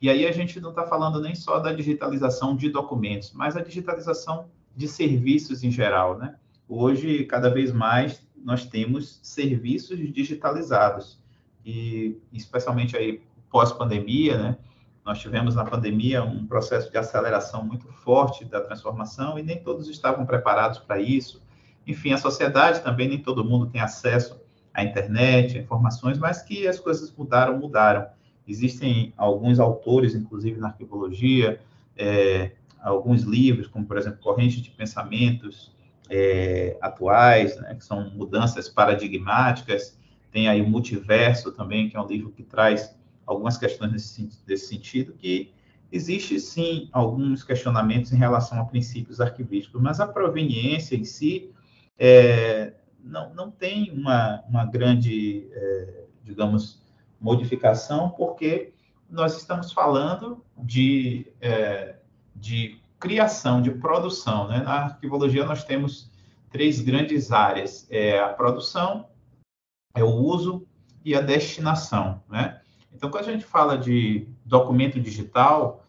e 0.01 0.09
aí 0.09 0.25
a 0.25 0.31
gente 0.31 0.61
não 0.61 0.71
está 0.71 0.87
falando 0.87 1.21
nem 1.21 1.35
só 1.35 1.59
da 1.59 1.73
digitalização 1.73 2.55
de 2.55 2.71
documentos, 2.71 3.33
mas 3.33 3.57
a 3.57 3.61
digitalização 3.61 4.51
de 4.77 4.87
serviços 4.87 5.65
em 5.65 5.71
geral, 5.71 6.17
né? 6.17 6.37
Hoje, 6.69 7.25
cada 7.25 7.49
vez 7.49 7.73
mais, 7.73 8.26
nós 8.45 8.65
temos 8.65 9.19
serviços 9.23 9.99
digitalizados, 10.13 11.19
e 11.65 12.17
especialmente 12.33 12.97
aí 12.97 13.21
pós-pandemia, 13.51 14.39
né? 14.39 14.59
Nós 15.05 15.21
tivemos 15.21 15.55
na 15.55 15.65
pandemia 15.65 16.25
um 16.25 16.47
processo 16.47 16.91
de 16.91 16.99
aceleração 16.99 17.65
muito 17.65 17.87
forte 17.87 18.45
da 18.45 18.61
transformação 18.61 19.39
e 19.39 19.43
nem 19.43 19.63
todos 19.63 19.89
estavam 19.89 20.27
preparados 20.27 20.81
para 20.81 21.01
isso. 21.01 21.41
Enfim, 21.87 22.13
a 22.13 22.19
sociedade 22.19 22.81
também, 22.81 23.09
nem 23.09 23.19
todo 23.19 23.45
mundo 23.45 23.67
tem 23.67 23.81
acesso 23.81 24.41
à 24.75 24.83
internet, 24.83 25.57
a 25.57 25.61
informações, 25.61 26.19
mas 26.19 26.43
que 26.43 26.67
as 26.67 26.81
coisas 26.81 27.15
mudaram, 27.17 27.57
mudaram. 27.57 28.09
Existem 28.49 29.13
alguns 29.17 29.61
autores, 29.61 30.15
inclusive 30.15 30.59
na 30.59 30.69
arqueologia, 30.69 31.61
é, 31.97 32.53
alguns 32.81 33.23
livros, 33.23 33.69
como, 33.69 33.87
por 33.87 33.97
exemplo, 33.97 34.19
Corrente 34.21 34.61
de 34.61 34.71
Pensamentos 34.71 35.76
é, 36.09 36.77
Atuais, 36.81 37.57
né, 37.61 37.75
que 37.75 37.85
são 37.85 38.11
mudanças 38.11 38.69
paradigmáticas. 38.69 39.99
Tem 40.31 40.49
aí 40.49 40.61
o 40.61 40.69
Multiverso 40.69 41.53
também, 41.53 41.89
que 41.89 41.97
é 41.97 42.01
um 42.01 42.07
livro 42.07 42.31
que 42.31 42.43
traz 42.43 42.95
algumas 43.25 43.57
questões 43.57 43.93
nesse, 43.93 44.29
nesse 44.47 44.69
sentido, 44.69 45.13
que 45.15 45.53
existe 45.91 46.39
sim 46.41 46.89
alguns 46.93 47.43
questionamentos 47.43 48.13
em 48.13 48.17
relação 48.17 48.61
a 48.61 48.65
princípios 48.65 49.21
arquivísticos, 49.21 49.81
mas 49.81 50.01
a 50.01 50.07
proveniência 50.07 50.97
em 50.97 51.05
si 51.05 51.51
é, 51.99 52.75
não, 53.03 53.33
não 53.35 53.51
tem 53.51 53.91
uma, 53.91 54.43
uma 54.49 54.65
grande, 54.65 55.49
é, 55.53 56.05
digamos, 56.25 56.83
modificação, 57.21 58.11
porque 58.11 58.73
nós 59.09 59.37
estamos 59.37 59.73
falando 59.73 60.45
de, 60.59 61.27
é, 61.41 61.97
de 62.35 62.81
criação, 62.99 63.61
de 63.61 63.71
produção. 63.71 64.49
Né? 64.49 64.61
Na 64.61 64.85
arquivologia 64.85 65.45
nós 65.45 65.65
temos 65.65 66.11
três 66.51 66.81
grandes 66.81 67.33
áreas: 67.33 67.87
é 67.91 68.19
a 68.19 68.29
produção, 68.29 69.09
é 69.95 70.03
o 70.03 70.11
uso 70.11 70.67
e 71.05 71.15
a 71.15 71.21
destinação. 71.21 72.23
Né? 72.29 72.61
Então, 72.93 73.11
quando 73.11 73.29
a 73.29 73.33
gente 73.33 73.45
fala 73.45 73.77
de 73.77 74.27
documento 74.45 74.99
digital, 74.99 75.85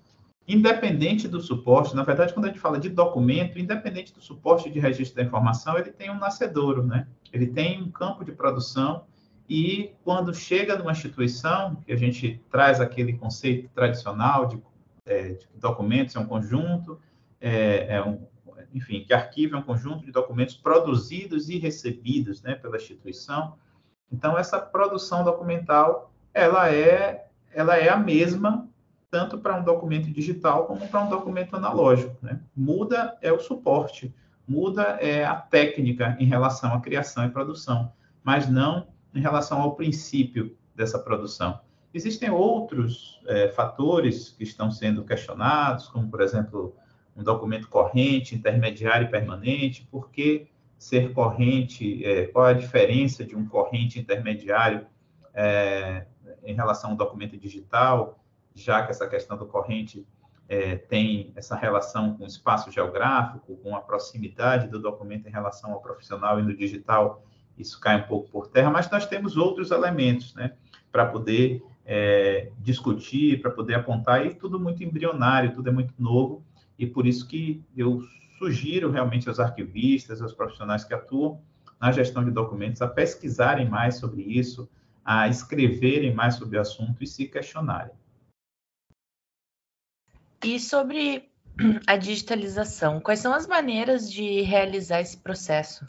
independente 0.48 1.28
do 1.28 1.42
suporte, 1.42 1.96
na 1.96 2.04
verdade, 2.04 2.34
quando 2.34 2.46
a 2.46 2.50
gente 2.50 2.60
fala 2.60 2.80
de 2.80 2.90
documento, 2.90 3.60
independente 3.60 4.14
do 4.14 4.22
suporte 4.22 4.70
de 4.70 4.80
registro 4.80 5.16
da 5.18 5.24
informação, 5.24 5.78
ele 5.78 5.92
tem 5.92 6.10
um 6.10 6.20
nascedouro, 6.20 6.84
né? 6.84 7.08
Ele 7.32 7.48
tem 7.48 7.82
um 7.82 7.92
campo 7.92 8.24
de 8.24 8.32
produção 8.32 9.06
e 9.50 9.92
quando 10.04 10.34
chega 10.34 10.78
numa 10.78 10.92
instituição, 10.92 11.76
que 11.86 11.92
a 11.92 11.96
gente 11.96 12.42
traz 12.50 12.82
aquele 12.82 13.14
conceito 13.14 13.70
tradicional 13.74 14.46
de, 14.46 14.62
é, 15.08 15.38
documentos 15.56 16.16
é 16.16 16.20
um 16.20 16.26
conjunto, 16.26 17.00
é, 17.40 17.96
é 17.96 18.04
um, 18.04 18.28
enfim, 18.74 19.04
que 19.04 19.14
arquivo 19.14 19.56
é 19.56 19.60
um 19.60 19.64
conjunto 19.64 20.06
de 20.06 20.12
documentos 20.12 20.56
produzidos 20.56 21.50
e 21.50 21.58
recebidos, 21.58 22.42
né, 22.42 22.56
pela 22.56 22.78
instituição. 22.78 23.56
Então, 24.12 24.38
essa 24.38 24.60
produção 24.60 25.24
documental 25.24 26.14
ela 26.34 26.72
é, 26.72 27.28
ela 27.52 27.78
é 27.78 27.90
a 27.90 27.98
mesma 27.98 28.70
tanto 29.10 29.38
para 29.38 29.56
um 29.56 29.64
documento 29.64 30.12
digital 30.12 30.66
como 30.66 30.88
para 30.88 31.02
um 31.02 31.10
documento 31.10 31.56
analógico. 31.56 32.16
Né? 32.22 32.40
Muda 32.56 33.18
é 33.22 33.32
o 33.32 33.40
suporte, 33.40 34.14
muda 34.48 34.98
é 35.02 35.26
a 35.26 35.36
técnica 35.36 36.16
em 36.20 36.26
relação 36.26 36.74
à 36.74 36.82
criação 36.82 37.26
e 37.26 37.30
produção, 37.30 37.92
mas 38.24 38.48
não 38.50 38.88
em 39.16 39.20
relação 39.20 39.62
ao 39.62 39.76
princípio 39.76 40.56
dessa 40.76 41.00
produção. 41.00 41.60
Existem 41.98 42.30
outros 42.30 43.20
é, 43.25 43.48
fatores 43.48 44.30
que 44.30 44.44
estão 44.44 44.70
sendo 44.70 45.04
questionados, 45.04 45.88
como, 45.88 46.08
por 46.12 46.22
exemplo, 46.22 46.75
um 47.16 47.24
documento 47.24 47.68
corrente, 47.68 48.36
intermediário 48.36 49.08
e 49.08 49.10
permanente, 49.10 49.88
por 49.89 50.12
que 50.12 50.48
ser 50.77 51.12
corrente, 51.12 52.06
é, 52.06 52.27
qual 52.27 52.46
a 52.46 52.54
diferença 52.54 53.25
de 53.25 53.36
um 53.36 53.48
corrente 53.48 54.00
intermediário 54.00 54.86
é, 55.34 56.06
em 56.44 56.54
relação 56.54 56.92
ao 56.92 56.96
documento 56.96 57.36
digital, 57.36 58.24
já 58.54 58.84
que 58.84 58.92
essa 58.92 59.08
questão 59.08 59.36
do 59.36 59.48
corrente 59.48 60.06
é, 60.48 60.75
tem 60.75 61.34
essa 61.36 61.56
relação 61.56 62.16
com 62.16 62.25
o 62.25 62.27
espaço 62.27 62.70
geográfico, 62.70 63.58
com 63.58 63.75
a 63.75 63.82
proximidade 63.82 64.68
do 64.68 64.80
documento 64.80 65.27
em 65.27 65.32
relação 65.32 65.72
ao 65.74 65.82
profissional 65.82 66.39
e 66.39 66.44
no 66.44 66.56
digital, 66.56 67.24
isso 67.58 67.80
cai 67.80 68.00
um 68.00 68.04
pouco 68.04 68.30
por 68.30 68.50
terra, 68.50 68.70
mas 68.70 68.88
nós 68.92 69.08
temos 69.08 69.36
outros 69.36 69.72
elementos, 69.72 70.36
né, 70.36 70.54
para 70.92 71.08
poder 71.08 71.63
é, 71.88 72.51
discutir, 72.60 73.41
para 73.41 73.50
poder 73.50 73.75
apontar, 73.75 74.25
e 74.25 74.34
tudo 74.34 74.60
muito 74.60 74.84
embrionário, 74.84 75.53
tudo 75.53 75.70
é 75.70 75.72
muito 75.72 75.94
novo, 75.98 76.44
e 76.77 76.86
por 76.86 77.08
isso 77.08 77.25
que 77.25 77.63
eu 77.75 78.03
sugiro 78.38 78.91
realmente 78.91 79.29
aos 79.29 79.39
arquivistas, 79.39 80.22
aos 80.22 80.34
profissionais 80.34 80.84
que 80.84 80.94
atuam 80.94 81.41
na 81.79 81.91
gestão 81.91 82.25
de 82.25 82.32
documentos, 82.32 82.82
a 82.82 82.88
pesquisarem 82.88 83.67
mais 83.70 83.96
sobre 83.96 84.22
isso, 84.22 84.70
a 85.06 85.29
escreverem 85.29 86.13
mais 86.13 86.36
sobre 86.36 86.58
o 86.58 86.62
assunto 86.62 87.01
e 87.01 87.08
se 87.08 87.25
questionarem. 87.25 87.94
E 90.44 90.60
sobre 90.60 91.29
a 91.88 91.96
digitalização, 91.96 93.00
quais 93.00 93.20
são 93.20 93.34
as 93.34 93.48
maneiras 93.48 94.12
de 94.12 94.41
realizar 94.41 95.00
esse 95.00 95.17
processo? 95.17 95.86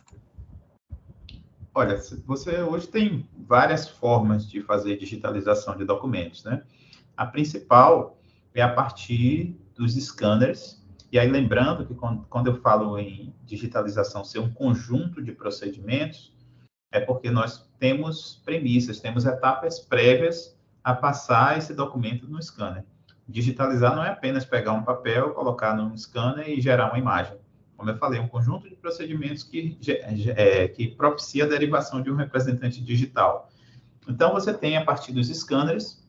Olha, 1.78 1.96
você 2.26 2.60
hoje 2.60 2.88
tem 2.88 3.28
várias 3.46 3.88
formas 3.88 4.50
de 4.50 4.60
fazer 4.60 4.98
digitalização 4.98 5.76
de 5.76 5.84
documentos, 5.84 6.42
né? 6.42 6.64
A 7.16 7.24
principal 7.24 8.18
é 8.52 8.60
a 8.60 8.68
partir 8.68 9.56
dos 9.76 9.94
scanners. 9.94 10.84
E 11.12 11.20
aí, 11.20 11.30
lembrando 11.30 11.86
que 11.86 11.94
quando 11.94 12.48
eu 12.48 12.60
falo 12.60 12.98
em 12.98 13.32
digitalização 13.44 14.24
ser 14.24 14.40
um 14.40 14.52
conjunto 14.52 15.22
de 15.22 15.30
procedimentos, 15.30 16.34
é 16.90 16.98
porque 16.98 17.30
nós 17.30 17.70
temos 17.78 18.42
premissas, 18.44 18.98
temos 18.98 19.24
etapas 19.24 19.78
prévias 19.78 20.58
a 20.82 20.92
passar 20.92 21.58
esse 21.58 21.72
documento 21.72 22.28
no 22.28 22.42
scanner. 22.42 22.84
Digitalizar 23.28 23.94
não 23.94 24.02
é 24.02 24.08
apenas 24.08 24.44
pegar 24.44 24.72
um 24.72 24.82
papel, 24.82 25.32
colocar 25.32 25.76
no 25.76 25.96
scanner 25.96 26.48
e 26.48 26.60
gerar 26.60 26.88
uma 26.88 26.98
imagem. 26.98 27.38
Como 27.78 27.88
eu 27.88 27.96
falei, 27.96 28.20
é 28.20 28.22
um 28.22 28.28
conjunto 28.28 28.68
de 28.68 28.76
procedimentos 28.76 29.42
que, 29.42 29.78
é, 30.36 30.68
que 30.68 30.88
propicia 30.88 31.44
a 31.44 31.48
derivação 31.48 32.02
de 32.02 32.10
um 32.10 32.16
representante 32.16 32.82
digital. 32.82 33.48
Então, 34.06 34.32
você 34.32 34.52
tem, 34.52 34.76
a 34.76 34.84
partir 34.84 35.12
dos 35.12 35.28
scanners, 35.28 36.06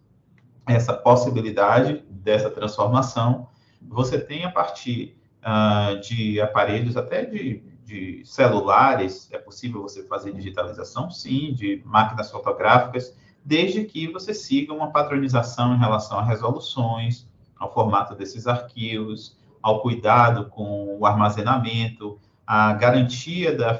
essa 0.67 0.93
possibilidade 0.93 2.03
dessa 2.09 2.49
transformação. 2.49 3.47
Você 3.81 4.19
tem, 4.19 4.43
a 4.43 4.51
partir 4.51 5.17
uh, 5.41 5.99
de 6.01 6.41
aparelhos, 6.41 6.97
até 6.97 7.23
de 7.23 7.63
de 7.89 8.21
celulares, 8.23 9.27
é 9.31 9.39
possível 9.39 9.81
você 9.81 10.03
fazer 10.03 10.31
digitalização? 10.31 11.09
Sim, 11.09 11.53
de 11.53 11.81
máquinas 11.83 12.29
fotográficas, 12.29 13.17
desde 13.43 13.83
que 13.83 14.07
você 14.07 14.31
siga 14.31 14.71
uma 14.71 14.91
padronização 14.91 15.73
em 15.73 15.79
relação 15.79 16.19
a 16.19 16.23
resoluções, 16.23 17.27
ao 17.57 17.73
formato 17.73 18.13
desses 18.13 18.45
arquivos, 18.45 19.35
ao 19.61 19.81
cuidado 19.81 20.49
com 20.49 20.97
o 20.97 21.05
armazenamento, 21.05 22.19
a 22.45 22.73
garantia 22.73 23.55
da 23.55 23.75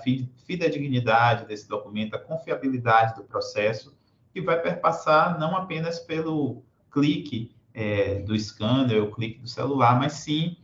fidedignidade 0.46 1.48
desse 1.48 1.68
documento, 1.68 2.16
a 2.16 2.20
confiabilidade 2.20 3.16
do 3.16 3.24
processo, 3.24 3.98
que 4.32 4.42
vai 4.42 4.62
perpassar 4.62 5.40
não 5.40 5.56
apenas 5.56 6.00
pelo 6.00 6.64
clique 6.92 7.52
é, 7.74 8.20
do 8.20 8.38
scanner, 8.38 9.04
o 9.04 9.12
clique 9.12 9.40
do 9.40 9.48
celular, 9.48 9.98
mas 9.98 10.14
sim 10.14 10.58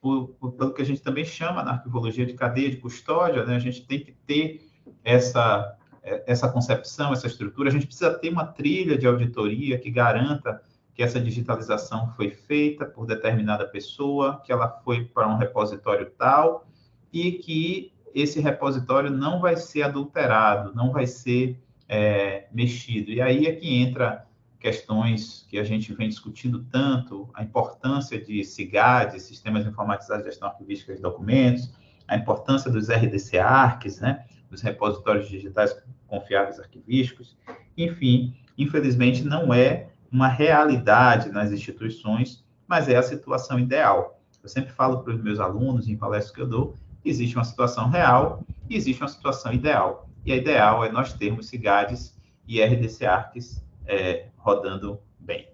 por, 0.00 0.28
por, 0.40 0.52
pelo 0.52 0.72
que 0.72 0.82
a 0.82 0.86
gente 0.86 1.02
também 1.02 1.24
chama 1.24 1.62
na 1.62 1.72
arquivologia 1.72 2.24
de 2.24 2.32
cadeia 2.32 2.70
de 2.70 2.78
custódia, 2.78 3.44
né? 3.44 3.56
a 3.56 3.58
gente 3.58 3.86
tem 3.86 4.00
que 4.00 4.12
ter 4.12 4.66
essa, 5.04 5.76
essa 6.02 6.48
concepção, 6.48 7.12
essa 7.12 7.26
estrutura, 7.26 7.68
a 7.68 7.72
gente 7.72 7.86
precisa 7.86 8.12
ter 8.14 8.30
uma 8.30 8.46
trilha 8.46 8.96
de 8.96 9.06
auditoria 9.06 9.78
que 9.78 9.90
garanta 9.90 10.62
que 11.00 11.04
essa 11.04 11.18
digitalização 11.18 12.12
foi 12.14 12.28
feita 12.28 12.84
por 12.84 13.06
determinada 13.06 13.66
pessoa, 13.66 14.42
que 14.44 14.52
ela 14.52 14.68
foi 14.84 15.02
para 15.02 15.26
um 15.26 15.38
repositório 15.38 16.10
tal 16.10 16.68
e 17.10 17.32
que 17.32 17.90
esse 18.14 18.38
repositório 18.38 19.10
não 19.10 19.40
vai 19.40 19.56
ser 19.56 19.80
adulterado, 19.80 20.74
não 20.74 20.92
vai 20.92 21.06
ser 21.06 21.58
é, 21.88 22.48
mexido. 22.52 23.10
E 23.10 23.22
aí 23.22 23.46
é 23.46 23.52
que 23.52 23.80
entra 23.80 24.26
questões 24.58 25.46
que 25.48 25.58
a 25.58 25.64
gente 25.64 25.90
vem 25.94 26.06
discutindo 26.06 26.66
tanto, 26.70 27.30
a 27.32 27.42
importância 27.42 28.22
de 28.22 28.44
SIGAD, 28.44 29.20
Sistemas 29.20 29.66
Informatizados 29.66 30.24
de 30.24 30.30
Gestão 30.30 30.48
Arquivística 30.48 30.94
de 30.94 31.00
Documentos, 31.00 31.72
a 32.06 32.14
importância 32.14 32.70
dos 32.70 32.90
RDC-ARCs, 32.90 34.00
né, 34.00 34.26
dos 34.50 34.60
repositórios 34.60 35.30
digitais 35.30 35.74
confiáveis 36.06 36.60
arquivísticos, 36.60 37.38
enfim, 37.74 38.36
infelizmente 38.58 39.24
não 39.24 39.54
é 39.54 39.89
uma 40.10 40.28
realidade 40.28 41.30
nas 41.30 41.52
instituições, 41.52 42.44
mas 42.66 42.88
é 42.88 42.96
a 42.96 43.02
situação 43.02 43.58
ideal. 43.58 44.20
Eu 44.42 44.48
sempre 44.48 44.72
falo 44.72 45.02
para 45.02 45.14
os 45.14 45.22
meus 45.22 45.38
alunos 45.38 45.88
em 45.88 45.96
palestras 45.96 46.34
que 46.34 46.40
eu 46.40 46.46
dou, 46.46 46.74
existe 47.04 47.36
uma 47.36 47.44
situação 47.44 47.88
real 47.88 48.44
e 48.68 48.76
existe 48.76 49.02
uma 49.02 49.08
situação 49.08 49.52
ideal. 49.52 50.08
E 50.24 50.32
a 50.32 50.36
ideal 50.36 50.84
é 50.84 50.90
nós 50.90 51.12
termos 51.12 51.48
SIGADs 51.48 52.18
e 52.46 52.62
RDC-ARCs 52.62 53.62
é, 53.86 54.28
rodando 54.36 55.00
bem. 55.18 55.48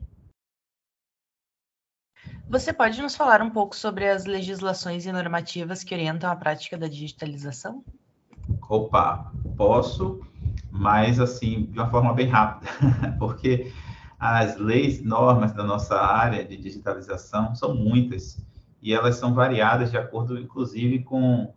Você 2.48 2.72
pode 2.72 3.02
nos 3.02 3.16
falar 3.16 3.42
um 3.42 3.50
pouco 3.50 3.74
sobre 3.74 4.08
as 4.08 4.24
legislações 4.24 5.04
e 5.04 5.12
normativas 5.12 5.82
que 5.82 5.94
orientam 5.94 6.30
a 6.30 6.36
prática 6.36 6.78
da 6.78 6.86
digitalização? 6.86 7.84
Opa, 8.68 9.32
posso, 9.56 10.20
mas 10.70 11.18
assim, 11.18 11.66
de 11.66 11.78
uma 11.78 11.90
forma 11.90 12.14
bem 12.14 12.28
rápida, 12.28 12.70
porque 13.18 13.72
as 14.18 14.56
leis, 14.56 15.02
normas 15.02 15.52
da 15.52 15.62
nossa 15.62 15.96
área 16.00 16.44
de 16.44 16.56
digitalização 16.56 17.54
são 17.54 17.74
muitas 17.74 18.38
e 18.80 18.92
elas 18.92 19.16
são 19.16 19.34
variadas 19.34 19.90
de 19.90 19.98
acordo, 19.98 20.38
inclusive, 20.38 21.02
com, 21.02 21.52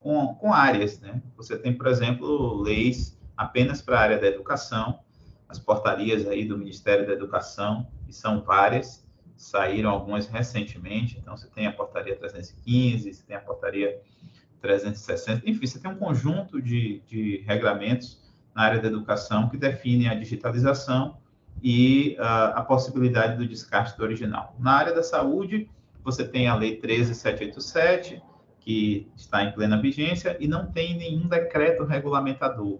com, 0.00 0.34
com 0.34 0.52
áreas. 0.52 1.00
Né? 1.00 1.22
Você 1.36 1.56
tem, 1.56 1.72
por 1.72 1.86
exemplo, 1.86 2.60
leis 2.60 3.18
apenas 3.36 3.80
para 3.80 3.98
a 3.98 4.02
área 4.02 4.18
da 4.18 4.26
educação, 4.26 5.00
as 5.48 5.58
portarias 5.58 6.26
aí 6.26 6.44
do 6.44 6.58
Ministério 6.58 7.06
da 7.06 7.12
Educação, 7.12 7.86
que 8.04 8.12
são 8.12 8.42
várias, 8.42 9.06
saíram 9.36 9.90
algumas 9.90 10.26
recentemente, 10.26 11.16
então 11.16 11.36
você 11.36 11.46
tem 11.48 11.66
a 11.66 11.72
portaria 11.72 12.16
315, 12.16 13.14
você 13.14 13.22
tem 13.22 13.36
a 13.36 13.40
portaria 13.40 14.00
360, 14.60 15.48
enfim, 15.48 15.66
você 15.66 15.78
tem 15.78 15.90
um 15.90 15.96
conjunto 15.96 16.60
de, 16.60 17.00
de 17.06 17.44
regramentos 17.46 18.20
na 18.54 18.62
área 18.62 18.80
da 18.80 18.88
educação 18.88 19.48
que 19.48 19.56
definem 19.56 20.08
a 20.08 20.14
digitalização 20.14 21.17
e 21.62 22.16
uh, 22.18 22.54
a 22.54 22.62
possibilidade 22.62 23.36
do 23.36 23.46
descarte 23.46 23.96
do 23.96 24.02
original. 24.02 24.54
Na 24.58 24.72
área 24.72 24.94
da 24.94 25.02
saúde, 25.02 25.68
você 26.04 26.26
tem 26.26 26.48
a 26.48 26.54
Lei 26.54 26.76
13787, 26.76 28.22
que 28.60 29.08
está 29.16 29.42
em 29.44 29.52
plena 29.52 29.80
vigência, 29.80 30.36
e 30.38 30.46
não 30.46 30.66
tem 30.66 30.96
nenhum 30.96 31.26
decreto 31.26 31.84
regulamentador 31.84 32.78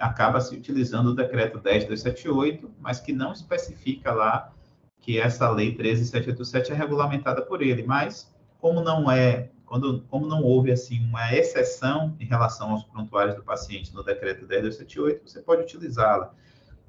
acaba 0.00 0.40
se 0.40 0.56
utilizando 0.56 1.10
o 1.10 1.14
decreto 1.14 1.58
10278, 1.60 2.70
mas 2.80 2.98
que 2.98 3.12
não 3.12 3.32
especifica 3.32 4.12
lá 4.12 4.50
que 4.98 5.20
essa 5.20 5.48
lei 5.50 5.74
13787 5.74 6.72
é 6.72 6.74
regulamentada 6.74 7.42
por 7.42 7.62
ele, 7.62 7.82
mas 7.82 8.34
como 8.58 8.80
não 8.80 9.10
é, 9.10 9.50
quando, 9.66 10.02
como 10.08 10.26
não 10.26 10.42
houve 10.42 10.72
assim 10.72 11.04
uma 11.04 11.32
exceção 11.34 12.16
em 12.18 12.24
relação 12.24 12.70
aos 12.70 12.84
prontuários 12.84 13.36
do 13.36 13.42
paciente 13.42 13.94
no 13.94 14.02
decreto 14.02 14.46
10278, 14.46 15.28
você 15.28 15.40
pode 15.40 15.62
utilizá-la. 15.62 16.34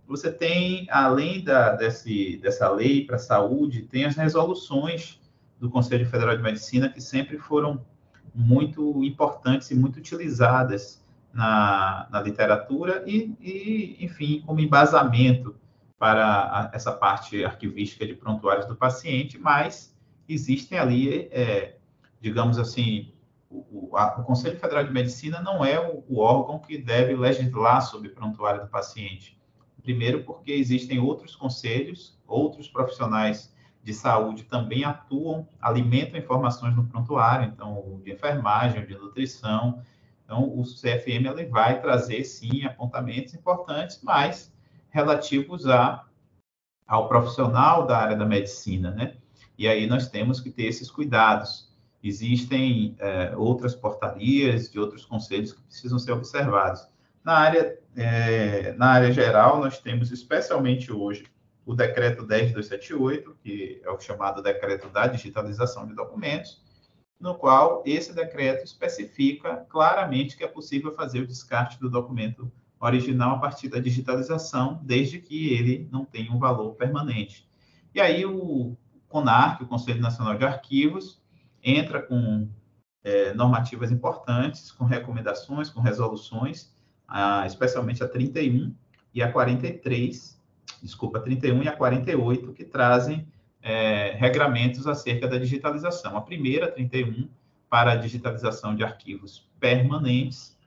Você 0.07 0.31
tem, 0.31 0.87
além 0.89 1.43
da, 1.43 1.75
desse, 1.75 2.37
dessa 2.37 2.69
lei 2.69 3.05
para 3.05 3.15
a 3.15 3.19
saúde, 3.19 3.83
tem 3.83 4.05
as 4.05 4.15
resoluções 4.15 5.19
do 5.59 5.69
Conselho 5.69 6.05
Federal 6.05 6.35
de 6.35 6.43
Medicina 6.43 6.89
que 6.89 6.99
sempre 6.99 7.37
foram 7.37 7.85
muito 8.33 9.03
importantes 9.03 9.69
e 9.71 9.75
muito 9.75 9.97
utilizadas 9.97 11.01
na, 11.33 12.07
na 12.11 12.21
literatura 12.21 13.03
e, 13.05 13.35
e, 13.39 14.03
enfim, 14.03 14.43
como 14.45 14.59
embasamento 14.59 15.55
para 15.97 16.25
a, 16.25 16.71
essa 16.73 16.91
parte 16.91 17.45
arquivística 17.45 18.05
de 18.05 18.15
prontuários 18.15 18.65
do 18.65 18.75
paciente, 18.75 19.37
mas 19.37 19.95
existem 20.27 20.79
ali, 20.79 21.29
é, 21.31 21.77
digamos 22.19 22.57
assim, 22.57 23.13
o, 23.49 23.95
a, 23.95 24.19
o, 24.19 24.23
Conselho 24.23 24.59
Federal 24.59 24.83
de 24.83 24.91
Medicina 24.91 25.41
não 25.41 25.63
é 25.63 25.79
o, 25.79 26.03
o 26.09 26.19
órgão 26.19 26.57
que 26.57 26.77
deve 26.77 27.15
legislar 27.15 27.81
sobre 27.81 28.09
prontuário 28.09 28.61
do 28.61 28.67
paciente. 28.67 29.39
Primeiro, 29.81 30.23
porque 30.23 30.51
existem 30.51 30.99
outros 30.99 31.35
conselhos, 31.35 32.19
outros 32.27 32.67
profissionais 32.67 33.53
de 33.83 33.93
saúde 33.93 34.43
também 34.43 34.83
atuam, 34.83 35.47
alimentam 35.59 36.19
informações 36.19 36.75
no 36.75 36.85
prontuário, 36.85 37.47
então, 37.47 37.99
de 38.03 38.11
enfermagem, 38.11 38.85
de 38.85 38.95
nutrição, 38.95 39.81
então, 40.31 40.47
o 40.47 40.63
CFM 40.63 41.27
ele 41.27 41.45
vai 41.47 41.81
trazer, 41.81 42.23
sim, 42.23 42.63
apontamentos 42.63 43.33
importantes, 43.33 43.99
mas 44.01 44.49
relativos 44.89 45.67
a, 45.67 46.05
ao 46.87 47.09
profissional 47.09 47.85
da 47.85 47.97
área 47.97 48.15
da 48.15 48.25
medicina, 48.25 48.91
né? 48.91 49.17
E 49.57 49.67
aí 49.67 49.85
nós 49.85 50.07
temos 50.07 50.39
que 50.39 50.49
ter 50.49 50.67
esses 50.67 50.89
cuidados. 50.89 51.69
Existem 52.01 52.95
é, 52.99 53.35
outras 53.35 53.75
portarias 53.75 54.71
de 54.71 54.79
outros 54.79 55.03
conselhos 55.03 55.51
que 55.51 55.61
precisam 55.63 55.99
ser 55.99 56.13
observados. 56.13 56.87
Na 57.25 57.33
área, 57.33 57.77
é, 57.95 58.73
na 58.73 58.87
área 58.87 59.11
geral, 59.11 59.59
nós 59.59 59.79
temos, 59.79 60.11
especialmente 60.11 60.91
hoje, 60.91 61.25
o 61.65 61.75
decreto 61.75 62.25
10278, 62.25 63.37
que 63.43 63.81
é 63.83 63.89
o 63.89 63.99
chamado 63.99 64.41
decreto 64.41 64.89
da 64.89 65.07
digitalização 65.07 65.85
de 65.85 65.93
documentos, 65.93 66.61
no 67.19 67.35
qual 67.35 67.83
esse 67.85 68.13
decreto 68.13 68.63
especifica 68.63 69.65
claramente 69.69 70.35
que 70.35 70.43
é 70.43 70.47
possível 70.47 70.95
fazer 70.95 71.19
o 71.19 71.27
descarte 71.27 71.79
do 71.79 71.89
documento 71.89 72.51
original 72.79 73.35
a 73.35 73.39
partir 73.39 73.69
da 73.69 73.79
digitalização, 73.79 74.81
desde 74.83 75.19
que 75.19 75.53
ele 75.53 75.87
não 75.91 76.03
tenha 76.03 76.31
um 76.31 76.39
valor 76.39 76.73
permanente. 76.73 77.47
E 77.93 78.01
aí 78.01 78.25
o 78.25 78.75
CONARC, 79.07 79.61
o 79.61 79.67
Conselho 79.67 80.01
Nacional 80.01 80.35
de 80.35 80.45
Arquivos, 80.45 81.21
entra 81.63 82.01
com 82.01 82.49
é, 83.03 83.33
normativas 83.35 83.91
importantes, 83.91 84.71
com 84.71 84.85
recomendações, 84.85 85.69
com 85.69 85.79
resoluções, 85.79 86.75
a, 87.11 87.45
especialmente 87.45 88.01
a 88.01 88.07
31 88.07 88.73
e 89.13 89.21
a 89.21 89.29
43, 89.29 90.41
desculpa, 90.81 91.17
a 91.17 91.21
31 91.21 91.63
e 91.63 91.67
a 91.67 91.75
48, 91.75 92.53
que 92.53 92.63
trazem 92.63 93.27
é, 93.61 94.15
regramentos 94.17 94.87
acerca 94.87 95.27
da 95.27 95.37
digitalização. 95.37 96.15
A 96.15 96.21
primeira, 96.21 96.71
31, 96.71 97.29
para 97.69 97.91
a 97.91 97.95
digitalização 97.97 98.73
de 98.73 98.83
arquivos 98.83 99.45
permanentes, 99.59 100.57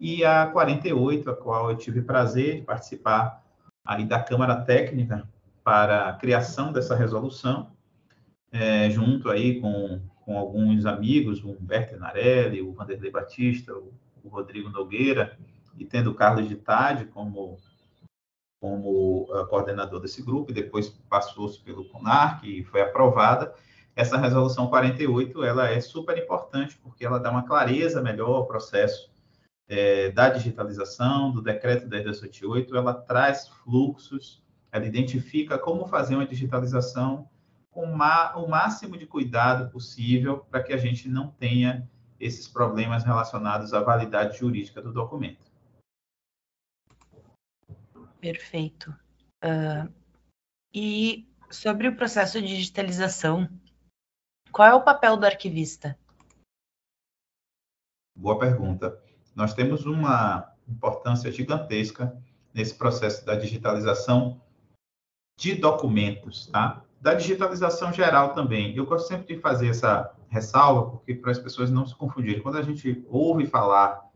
e 0.00 0.24
a 0.24 0.46
48, 0.46 1.30
a 1.30 1.36
qual 1.36 1.70
eu 1.70 1.76
tive 1.76 2.00
prazer 2.00 2.56
de 2.56 2.62
participar 2.62 3.44
aí 3.84 4.06
da 4.06 4.18
Câmara 4.18 4.56
Técnica 4.56 5.28
para 5.62 6.08
a 6.08 6.14
criação 6.14 6.72
dessa 6.72 6.96
resolução, 6.96 7.70
é, 8.50 8.88
junto 8.88 9.28
aí 9.28 9.60
com, 9.60 10.00
com 10.24 10.38
alguns 10.38 10.86
amigos, 10.86 11.44
o 11.44 11.50
Humberto 11.50 11.98
Narelli, 11.98 12.62
o 12.62 12.72
Vanderlei 12.72 13.10
Batista, 13.10 13.74
o, 13.74 13.92
o 14.24 14.28
Rodrigo 14.30 14.70
Nogueira, 14.70 15.38
e 15.78 15.84
tendo 15.84 16.10
o 16.10 16.14
Carlos 16.14 16.48
de 16.48 16.56
Tade 16.56 17.06
como 17.06 17.58
como 18.60 19.22
uh, 19.22 19.46
coordenador 19.46 20.00
desse 20.00 20.22
grupo, 20.22 20.50
e 20.50 20.54
depois 20.54 20.90
passou-se 21.08 21.58
pelo 21.60 21.86
CONARC 21.86 22.44
e 22.44 22.62
foi 22.62 22.82
aprovada. 22.82 23.54
Essa 23.96 24.18
resolução 24.18 24.66
48, 24.66 25.42
ela 25.42 25.68
é 25.70 25.80
super 25.80 26.18
importante, 26.18 26.78
porque 26.82 27.04
ela 27.04 27.18
dá 27.18 27.30
uma 27.30 27.42
clareza 27.42 28.02
melhor 28.02 28.28
ao 28.28 28.46
processo 28.46 29.10
é, 29.66 30.10
da 30.10 30.28
digitalização, 30.28 31.30
do 31.30 31.40
decreto 31.40 31.88
1078, 31.88 32.76
ela 32.76 32.92
traz 32.92 33.48
fluxos, 33.48 34.42
ela 34.70 34.84
identifica 34.84 35.56
como 35.56 35.86
fazer 35.86 36.16
uma 36.16 36.26
digitalização 36.26 37.28
com 37.70 37.84
o 37.84 38.48
máximo 38.48 38.98
de 38.98 39.06
cuidado 39.06 39.70
possível 39.70 40.38
para 40.50 40.62
que 40.62 40.72
a 40.72 40.76
gente 40.76 41.08
não 41.08 41.28
tenha 41.28 41.88
esses 42.18 42.48
problemas 42.48 43.04
relacionados 43.04 43.72
à 43.72 43.80
validade 43.80 44.38
jurídica 44.38 44.82
do 44.82 44.92
documento. 44.92 45.49
Perfeito. 48.20 48.94
Uh, 49.42 49.92
e 50.74 51.26
sobre 51.50 51.88
o 51.88 51.96
processo 51.96 52.40
de 52.40 52.48
digitalização, 52.48 53.48
qual 54.52 54.68
é 54.68 54.74
o 54.74 54.84
papel 54.84 55.16
do 55.16 55.24
arquivista? 55.24 55.98
Boa 58.16 58.38
pergunta. 58.38 59.02
Nós 59.34 59.54
temos 59.54 59.86
uma 59.86 60.54
importância 60.68 61.32
gigantesca 61.32 62.16
nesse 62.52 62.74
processo 62.74 63.24
da 63.24 63.34
digitalização 63.34 64.40
de 65.38 65.54
documentos, 65.54 66.48
tá? 66.48 66.84
Da 67.00 67.14
digitalização 67.14 67.92
geral 67.92 68.34
também. 68.34 68.76
Eu 68.76 68.84
gosto 68.84 69.08
sempre 69.08 69.34
de 69.34 69.40
fazer 69.40 69.68
essa 69.68 70.14
ressalva, 70.28 70.90
porque 70.90 71.14
para 71.14 71.30
as 71.30 71.38
pessoas 71.38 71.70
não 71.70 71.86
se 71.86 71.96
confundirem. 71.96 72.42
Quando 72.42 72.58
a 72.58 72.62
gente 72.62 73.02
ouve 73.08 73.46
falar 73.46 74.10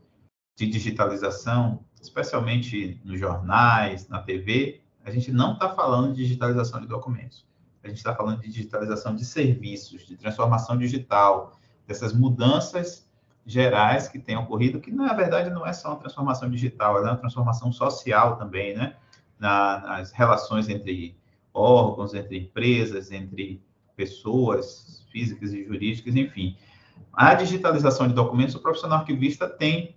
de 0.55 0.67
digitalização, 0.67 1.83
especialmente 2.05 2.99
nos 3.03 3.19
jornais, 3.19 4.07
na 4.07 4.21
TV, 4.21 4.81
a 5.03 5.11
gente 5.11 5.31
não 5.31 5.53
está 5.53 5.69
falando 5.69 6.13
de 6.13 6.23
digitalização 6.23 6.81
de 6.81 6.87
documentos. 6.87 7.45
A 7.83 7.87
gente 7.87 7.97
está 7.97 8.15
falando 8.15 8.41
de 8.41 8.47
digitalização 8.47 9.15
de 9.15 9.23
serviços, 9.23 10.07
de 10.07 10.17
transformação 10.17 10.77
digital, 10.77 11.59
dessas 11.87 12.13
mudanças 12.13 13.07
gerais 13.45 14.07
que 14.07 14.17
têm 14.17 14.35
ocorrido, 14.35 14.79
que 14.79 14.91
na 14.91 15.13
verdade 15.13 15.51
não 15.51 15.65
é 15.65 15.71
só 15.71 15.89
uma 15.89 15.97
transformação 15.97 16.49
digital, 16.49 16.97
é 16.97 17.01
uma 17.01 17.15
transformação 17.15 17.71
social 17.71 18.37
também, 18.37 18.75
né? 18.75 18.95
Na, 19.37 19.79
nas 19.81 20.11
relações 20.11 20.67
entre 20.67 21.15
órgãos, 21.53 22.13
entre 22.13 22.39
empresas, 22.39 23.11
entre 23.11 23.61
pessoas 23.95 25.05
físicas 25.11 25.53
e 25.53 25.63
jurídicas, 25.63 26.15
enfim. 26.15 26.57
A 27.13 27.35
digitalização 27.35 28.07
de 28.07 28.13
documentos, 28.13 28.55
o 28.55 28.59
profissional 28.59 28.99
arquivista 28.99 29.47
tem 29.47 29.95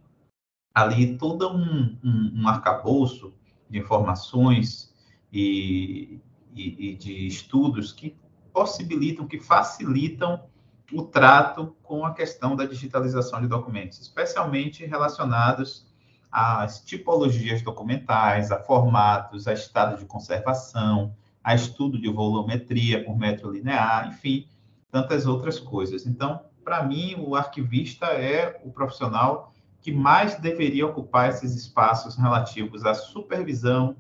ali 0.79 1.19
todo 1.19 1.51
um, 1.51 1.99
um, 2.05 2.43
um 2.43 2.49
arcabouço 2.49 3.35
de 3.69 3.79
informações 3.79 4.95
e, 5.33 6.21
e, 6.55 6.91
e 6.91 6.97
de 6.97 7.27
estudos 7.27 7.93
que 7.93 8.17
possibilitam, 8.53 9.27
que 9.27 9.41
facilitam 9.41 10.45
o 10.93 11.03
trato 11.03 11.77
com 11.83 12.07
a 12.07 12.15
questão 12.15 12.57
da 12.57 12.65
digitalização 12.65 13.41
de 13.41 13.49
documentos, 13.49 14.01
especialmente 14.01 14.87
relacionados 14.87 15.87
às 16.31 16.83
tipologias 16.85 17.61
documentais, 17.61 18.51
a 18.51 18.63
formatos, 18.63 19.49
a 19.49 19.53
estado 19.53 19.99
de 19.99 20.07
conservação, 20.07 21.15
a 21.43 21.55
estudo 21.55 22.01
de 22.01 22.09
volumetria 22.09 23.05
por 23.05 23.19
metro 23.19 23.51
linear, 23.51 24.09
enfim, 24.09 24.47
tantas 24.91 25.27
outras 25.27 25.59
coisas. 25.59 26.07
Então, 26.07 26.41
para 26.65 26.83
mim, 26.83 27.17
o 27.19 27.35
arquivista 27.35 28.07
é 28.07 28.61
o 28.65 28.71
profissional 28.71 29.53
que 29.89 29.93
mais 29.93 30.39
deveria 30.39 30.87
ocupar 30.87 31.31
esses 31.31 31.55
espaços 31.55 32.15
relativos 32.15 32.85
à 32.85 32.93
supervisão 32.93 33.97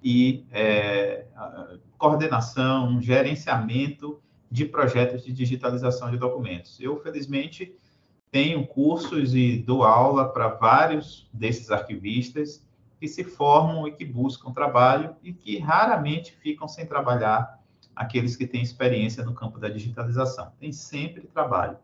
e 0.00 0.46
é, 0.52 1.26
coordenação, 1.98 3.02
gerenciamento 3.02 4.20
de 4.48 4.64
projetos 4.64 5.24
de 5.24 5.32
digitalização 5.32 6.12
de 6.12 6.16
documentos. 6.16 6.78
Eu, 6.80 6.96
felizmente, 7.02 7.74
tenho 8.30 8.64
cursos 8.68 9.34
e 9.34 9.58
dou 9.58 9.82
aula 9.82 10.32
para 10.32 10.46
vários 10.46 11.28
desses 11.32 11.72
arquivistas 11.72 12.64
que 13.00 13.08
se 13.08 13.24
formam 13.24 13.88
e 13.88 13.90
que 13.90 14.04
buscam 14.04 14.52
trabalho 14.52 15.16
e 15.24 15.32
que 15.32 15.58
raramente 15.58 16.36
ficam 16.36 16.68
sem 16.68 16.86
trabalhar 16.86 17.58
aqueles 17.96 18.36
que 18.36 18.46
têm 18.46 18.62
experiência 18.62 19.24
no 19.24 19.34
campo 19.34 19.58
da 19.58 19.68
digitalização. 19.68 20.52
Tem 20.60 20.70
sempre 20.70 21.22
trabalho, 21.22 21.78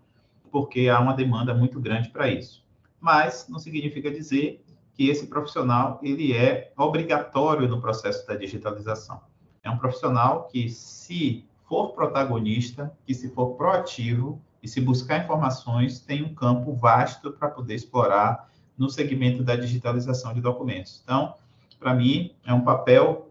porque 0.49 0.89
há 0.89 1.01
uma 1.01 1.13
demanda 1.13 1.53
muito 1.53 1.81
grande 1.81 2.09
para 2.11 2.29
isso. 2.29 2.68
Mas 3.01 3.47
não 3.49 3.59
significa 3.59 4.11
dizer 4.11 4.65
que 4.95 5.09
esse 5.09 5.27
profissional 5.27 6.01
ele 6.03 6.33
é 6.33 6.73
obrigatório 6.77 7.69
no 7.69 7.81
processo 7.81 8.27
da 8.27 8.35
digitalização. 8.35 9.21
É 9.63 9.71
um 9.71 9.79
profissional 9.79 10.49
que, 10.49 10.69
se 10.69 11.47
for 11.69 11.93
protagonista, 11.93 12.93
que 13.07 13.15
se 13.15 13.29
for 13.31 13.55
proativo 13.55 14.43
e 14.63 14.67
se 14.67 14.81
buscar 14.81 15.23
informações, 15.23 16.01
tem 16.01 16.25
um 16.25 16.35
campo 16.35 16.75
vasto 16.75 17.33
para 17.33 17.49
poder 17.49 17.75
explorar 17.75 18.51
no 18.77 18.89
segmento 18.89 19.43
da 19.43 19.55
digitalização 19.55 20.33
de 20.33 20.41
documentos. 20.41 21.01
Então, 21.05 21.35
para 21.79 21.95
mim, 21.95 22.35
é 22.45 22.53
um 22.53 22.63
papel 22.63 23.31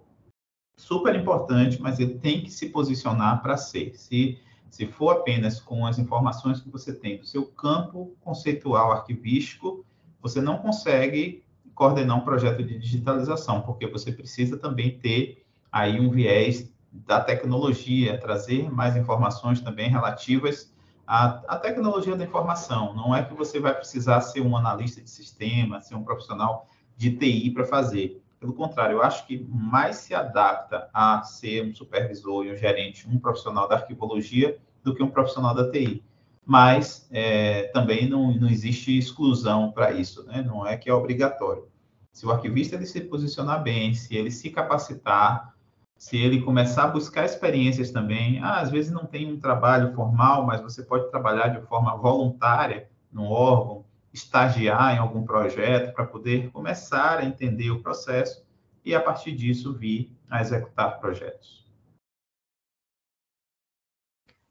super 0.78 1.16
importante, 1.16 1.82
mas 1.82 2.00
ele 2.00 2.20
tem 2.20 2.44
que 2.44 2.52
se 2.52 2.70
posicionar 2.70 3.42
para 3.42 3.58
ser. 3.58 3.98
Se, 3.98 4.40
se 4.70 4.86
for 4.86 5.12
apenas 5.12 5.60
com 5.60 5.86
as 5.86 5.98
informações 5.98 6.60
que 6.60 6.70
você 6.70 6.94
tem 6.94 7.18
do 7.18 7.26
seu 7.26 7.46
campo 7.46 8.16
conceitual 8.22 8.92
arquivístico, 8.92 9.86
você 10.22 10.42
não 10.42 10.58
consegue 10.58 11.44
coordenar 11.74 12.18
um 12.18 12.22
projeto 12.22 12.64
de 12.64 12.78
digitalização, 12.78 13.62
porque 13.62 13.88
você 13.88 14.12
precisa 14.12 14.58
também 14.58 14.98
ter 14.98 15.46
aí 15.72 16.00
um 16.00 16.10
viés 16.10 16.72
da 16.92 17.22
tecnologia, 17.22 18.20
trazer 18.20 18.72
mais 18.72 18.96
informações 18.96 19.62
também 19.62 19.90
relativas 19.90 20.74
à, 21.06 21.44
à, 21.48 21.58
tecnologia 21.58 22.16
da 22.16 22.24
informação. 22.24 22.96
Não 22.96 23.16
é 23.16 23.24
que 23.24 23.34
você 23.34 23.60
vai 23.60 23.74
precisar 23.74 24.22
ser 24.22 24.42
um 24.42 24.58
analista 24.58 25.02
de 25.02 25.10
sistema, 25.10 25.82
ser 25.82 25.96
um 25.96 26.04
profissional 26.04 26.68
de 26.96 27.12
TI 27.16 27.52
para 27.52 27.66
fazer. 27.66 28.22
Pelo 28.40 28.54
contrário, 28.54 28.98
eu 28.98 29.02
acho 29.02 29.26
que 29.26 29.46
mais 29.50 29.98
se 29.98 30.14
adapta 30.14 30.90
a 30.94 31.24
ser 31.24 31.66
um 31.66 31.74
supervisor 31.74 32.46
e 32.46 32.52
um 32.52 32.56
gerente, 32.56 33.08
um 33.10 33.20
profissional 33.20 33.68
da 33.68 33.76
arquivologia, 33.76 34.58
do 34.84 34.94
que 34.94 35.02
um 35.02 35.10
profissional 35.10 35.56
da 35.56 35.70
TI. 35.72 36.04
Mas 36.46 37.08
é, 37.12 37.64
também 37.74 38.08
não, 38.08 38.32
não 38.34 38.48
existe 38.48 38.98
exclusão 38.98 39.72
para 39.72 39.92
isso, 39.92 40.24
né? 40.26 40.42
não 40.42 40.66
é 40.66 40.78
que 40.78 40.90
é 40.90 40.94
obrigatório. 40.94 41.68
Se 42.14 42.26
o 42.26 42.32
arquivista 42.32 42.76
ele 42.76 42.86
se 42.86 43.02
posicionar 43.02 43.62
bem, 43.62 43.94
se 43.94 44.16
ele 44.16 44.32
se 44.32 44.50
capacitar, 44.50 45.54
se 45.98 46.16
ele 46.16 46.42
começar 46.42 46.84
a 46.84 46.88
buscar 46.88 47.26
experiências 47.26 47.92
também, 47.92 48.40
ah, 48.40 48.62
às 48.62 48.70
vezes 48.70 48.92
não 48.92 49.06
tem 49.06 49.32
um 49.32 49.40
trabalho 49.40 49.94
formal, 49.94 50.46
mas 50.46 50.62
você 50.62 50.84
pode 50.84 51.10
trabalhar 51.10 51.50
de 51.50 51.62
forma 51.68 51.96
voluntária 51.98 52.88
no 53.12 53.26
órgão, 53.26 53.84
estagiar 54.18 54.96
em 54.96 54.98
algum 54.98 55.24
projeto 55.24 55.94
para 55.94 56.06
poder 56.06 56.50
começar 56.52 57.20
a 57.20 57.26
entender 57.26 57.70
o 57.70 57.82
processo 57.82 58.46
e 58.84 58.96
a 58.96 59.02
partir 59.02 59.34
disso 59.34 59.74
vir 59.74 60.12
a 60.30 60.42
executar 60.42 61.00
projetos. 61.00 61.66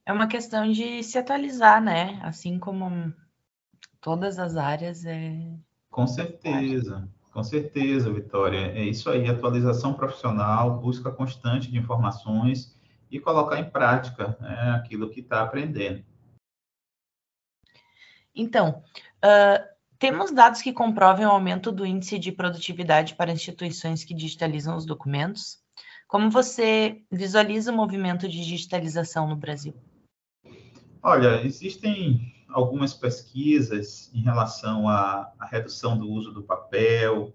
É 0.05 0.13
uma 0.13 0.29
questão 0.29 0.71
de 0.71 1.03
se 1.03 1.19
atualizar, 1.19 1.83
né? 1.83 2.21
Assim 2.23 2.59
como 2.61 3.13
todas 4.01 4.39
as 4.39 4.57
áreas 4.57 5.05
é. 5.05 5.35
Com 5.91 6.07
certeza. 6.07 7.09
Com 7.33 7.43
certeza, 7.43 8.11
Vitória. 8.11 8.69
É 8.69 8.83
isso 8.83 9.11
aí, 9.11 9.29
atualização 9.29 9.93
profissional, 9.93 10.79
busca 10.79 11.11
constante 11.11 11.71
de 11.71 11.77
informações 11.77 12.75
e 13.11 13.21
colocar 13.21 13.59
em 13.59 13.69
prática 13.69 14.37
né, 14.41 14.71
aquilo 14.71 15.11
que 15.11 15.21
está 15.21 15.43
aprendendo. 15.43 16.05
Então, 18.37 18.83
uh, 19.27 19.65
temos 19.99 20.31
dados 20.31 20.63
que 20.63 20.73
comprovem 20.73 21.27
o 21.27 21.31
aumento 21.31 21.73
do 21.73 21.85
índice 21.85 22.19
de 22.19 22.31
produtividade 22.31 23.15
para 23.15 23.33
instituições 23.33 24.05
que 24.05 24.15
digitalizam 24.15 24.77
os 24.77 24.87
documentos? 24.87 25.59
Como 26.07 26.31
você 26.31 27.03
visualiza 27.11 27.73
o 27.73 27.77
movimento 27.77 28.29
de 28.29 28.45
digitalização 28.45 29.29
no 29.29 29.37
Brasil? 29.37 29.75
Olha, 31.03 31.45
existem 31.45 32.33
algumas 32.49 32.95
pesquisas 32.95 34.11
em 34.15 34.21
relação 34.21 34.89
à, 34.89 35.33
à 35.39 35.47
redução 35.47 35.99
do 35.99 36.09
uso 36.09 36.33
do 36.33 36.43
papel, 36.43 37.33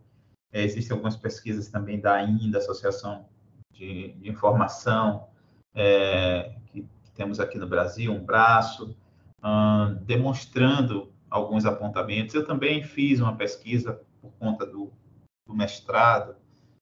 é, 0.52 0.64
existem 0.64 0.94
algumas 0.94 1.16
pesquisas 1.16 1.70
também 1.70 2.00
da 2.00 2.16
AINDA, 2.16 2.58
Associação 2.58 3.26
de, 3.72 4.14
de 4.14 4.30
Informação, 4.30 5.28
é, 5.74 6.56
que, 6.68 6.82
que, 6.82 7.12
temos 7.14 7.40
aqui 7.40 7.58
no 7.58 7.68
Brasil, 7.68 8.12
um 8.12 8.24
braço, 8.24 8.96
hum, 9.44 9.98
demonstrando 10.04 11.11
alguns 11.32 11.66
apontamentos. 11.66 12.36
Eu 12.36 12.46
também 12.46 12.84
fiz 12.84 13.22
uma 13.22 13.36
pesquisa 13.36 14.02
por 14.22 14.32
conta 14.34 14.66
do, 14.66 14.92
do 15.48 15.56
mestrado, 15.56 16.36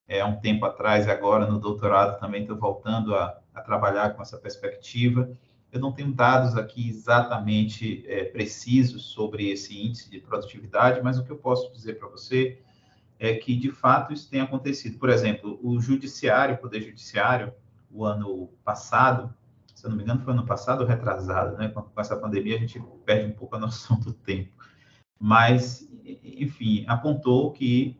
é, 0.07 0.25
um 0.25 0.37
tempo 0.37 0.65
atrás, 0.65 1.05
e 1.05 1.11
agora 1.11 1.45
no 1.45 1.59
doutorado 1.59 2.19
também 2.19 2.41
estou 2.41 2.57
voltando 2.57 3.15
a, 3.15 3.39
a 3.53 3.61
trabalhar 3.61 4.15
com 4.15 4.23
essa 4.23 4.39
perspectiva. 4.39 5.31
Eu 5.71 5.79
não 5.79 5.91
tenho 5.91 6.11
dados 6.11 6.57
aqui 6.57 6.89
exatamente 6.89 8.03
é, 8.07 8.25
precisos 8.25 9.03
sobre 9.03 9.51
esse 9.51 9.79
índice 9.79 10.09
de 10.09 10.19
produtividade, 10.19 10.99
mas 11.03 11.19
o 11.19 11.23
que 11.23 11.31
eu 11.31 11.37
posso 11.37 11.71
dizer 11.71 11.99
para 11.99 12.09
você 12.09 12.59
é 13.19 13.35
que, 13.35 13.55
de 13.55 13.71
fato, 13.71 14.11
isso 14.11 14.27
tem 14.29 14.41
acontecido. 14.41 14.97
Por 14.97 15.09
exemplo, 15.09 15.59
o 15.61 15.79
judiciário, 15.79 16.55
o 16.55 16.57
poder 16.57 16.81
judiciário, 16.81 17.53
o 17.91 18.03
ano 18.03 18.49
passado, 18.63 19.31
se 19.79 19.85
eu 19.85 19.91
não 19.91 19.95
me 19.95 20.03
engano, 20.03 20.19
foi 20.19 20.33
ano 20.33 20.45
passado 20.45 20.83
retrasado, 20.83 21.57
né? 21.57 21.69
Com, 21.69 21.85
essa 21.97 22.17
pandemia, 22.17 22.57
a 22.57 22.59
gente 22.59 22.83
perde 23.05 23.31
um 23.31 23.33
pouco 23.33 23.55
a 23.55 23.59
noção 23.59 23.97
do 23.97 24.11
tempo. 24.11 24.51
Mas, 25.17 25.89
enfim, 26.03 26.83
apontou 26.85 27.51
que 27.53 27.97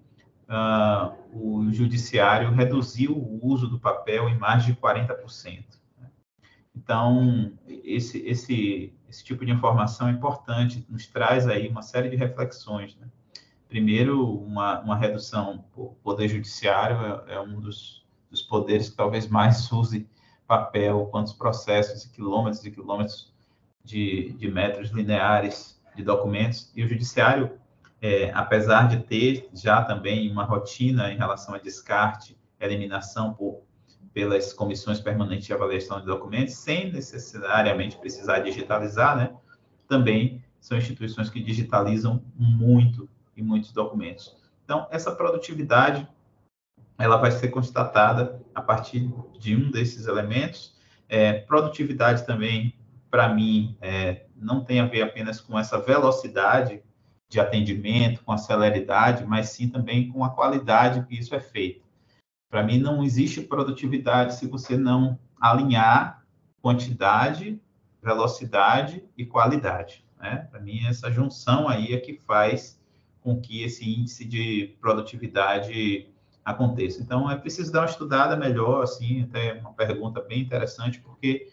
uh, 0.49 1.15
o 1.31 1.71
judiciário 1.71 2.51
reduziu 2.51 3.15
o 3.15 3.39
uso 3.41 3.69
do 3.69 3.79
papel 3.79 4.27
em 4.27 4.37
mais 4.37 4.65
de 4.65 4.75
40%. 4.75 5.63
Então, 6.75 7.53
esse, 7.65 8.19
esse, 8.27 8.93
esse 9.07 9.23
tipo 9.23 9.45
de 9.45 9.51
informação 9.51 10.09
é 10.09 10.11
importante, 10.11 10.85
nos 10.89 11.07
traz 11.07 11.47
aí 11.47 11.69
uma 11.69 11.81
série 11.81 12.09
de 12.09 12.17
reflexões. 12.17 12.97
Né? 12.97 13.07
Primeiro, 13.69 14.37
uma, 14.37 14.81
uma 14.81 14.97
redução, 14.97 15.63
o 15.77 15.95
poder 16.03 16.27
judiciário 16.27 17.23
é, 17.25 17.35
é 17.35 17.39
um 17.39 17.61
dos, 17.61 18.05
dos, 18.29 18.41
poderes 18.41 18.89
que 18.89 18.97
talvez 18.97 19.29
mais 19.29 19.71
use 19.71 20.09
papel, 20.49 21.05
quantos 21.11 21.31
processos 21.31 22.03
e 22.05 22.09
quilômetros 22.09 22.65
e 22.65 22.71
quilômetros 22.71 23.31
de, 23.83 24.33
de 24.33 24.49
metros 24.49 24.89
lineares 24.89 25.79
de 25.95 26.03
documentos, 26.03 26.71
e 26.75 26.83
o 26.83 26.87
judiciário, 26.87 27.51
é, 28.01 28.31
apesar 28.33 28.87
de 28.87 29.03
ter 29.03 29.47
já 29.53 29.83
também 29.83 30.31
uma 30.31 30.43
rotina 30.43 31.11
em 31.11 31.17
relação 31.17 31.53
a 31.53 31.59
descarte, 31.59 32.35
eliminação 32.59 33.31
por, 33.35 33.61
pelas 34.11 34.51
comissões 34.51 34.99
permanentes 34.99 35.45
de 35.45 35.53
avaliação 35.53 35.99
de 35.99 36.07
documentos, 36.07 36.55
sem 36.55 36.91
necessariamente 36.91 37.95
precisar 37.97 38.39
digitalizar, 38.39 39.15
né, 39.15 39.31
também 39.87 40.43
são 40.59 40.79
instituições 40.79 41.29
que 41.29 41.43
digitalizam 41.43 42.23
muito 42.35 43.07
e 43.37 43.43
muitos 43.43 43.71
documentos. 43.71 44.35
Então, 44.65 44.87
essa 44.89 45.11
produtividade 45.11 46.07
ela 46.99 47.15
vai 47.15 47.31
ser 47.31 47.47
constatada 47.47 48.41
a 48.53 48.61
partir 48.61 49.09
de 49.39 49.55
um 49.55 49.71
desses 49.71 50.05
elementos. 50.05 50.77
É, 51.07 51.33
produtividade 51.33 52.25
também, 52.25 52.75
para 53.09 53.33
mim, 53.33 53.77
é, 53.81 54.25
não 54.35 54.63
tem 54.63 54.81
a 54.81 54.85
ver 54.85 55.01
apenas 55.01 55.39
com 55.39 55.57
essa 55.57 55.79
velocidade 55.79 56.83
de 57.29 57.39
atendimento, 57.39 58.23
com 58.23 58.33
a 58.33 58.37
celeridade, 58.37 59.25
mas 59.25 59.49
sim 59.49 59.69
também 59.69 60.09
com 60.09 60.25
a 60.25 60.29
qualidade 60.29 61.05
que 61.07 61.17
isso 61.17 61.33
é 61.33 61.39
feito. 61.39 61.87
Para 62.49 62.63
mim, 62.63 62.79
não 62.79 63.03
existe 63.03 63.41
produtividade 63.41 64.35
se 64.35 64.47
você 64.47 64.75
não 64.75 65.17
alinhar 65.39 66.25
quantidade, 66.61 67.61
velocidade 68.01 69.03
e 69.17 69.25
qualidade. 69.25 70.03
Né? 70.19 70.47
Para 70.51 70.59
mim, 70.59 70.85
essa 70.85 71.09
junção 71.11 71.69
aí 71.69 71.93
é 71.93 71.99
que 71.99 72.13
faz 72.13 72.81
com 73.21 73.39
que 73.39 73.63
esse 73.63 73.89
índice 73.89 74.25
de 74.25 74.75
produtividade 74.81 76.09
aconteça. 76.49 77.01
Então, 77.01 77.29
é 77.29 77.35
preciso 77.35 77.71
dar 77.71 77.81
uma 77.81 77.85
estudada 77.85 78.35
melhor, 78.35 78.83
assim, 78.83 79.23
até 79.23 79.53
uma 79.59 79.73
pergunta 79.73 80.21
bem 80.21 80.41
interessante, 80.41 80.99
porque 80.99 81.49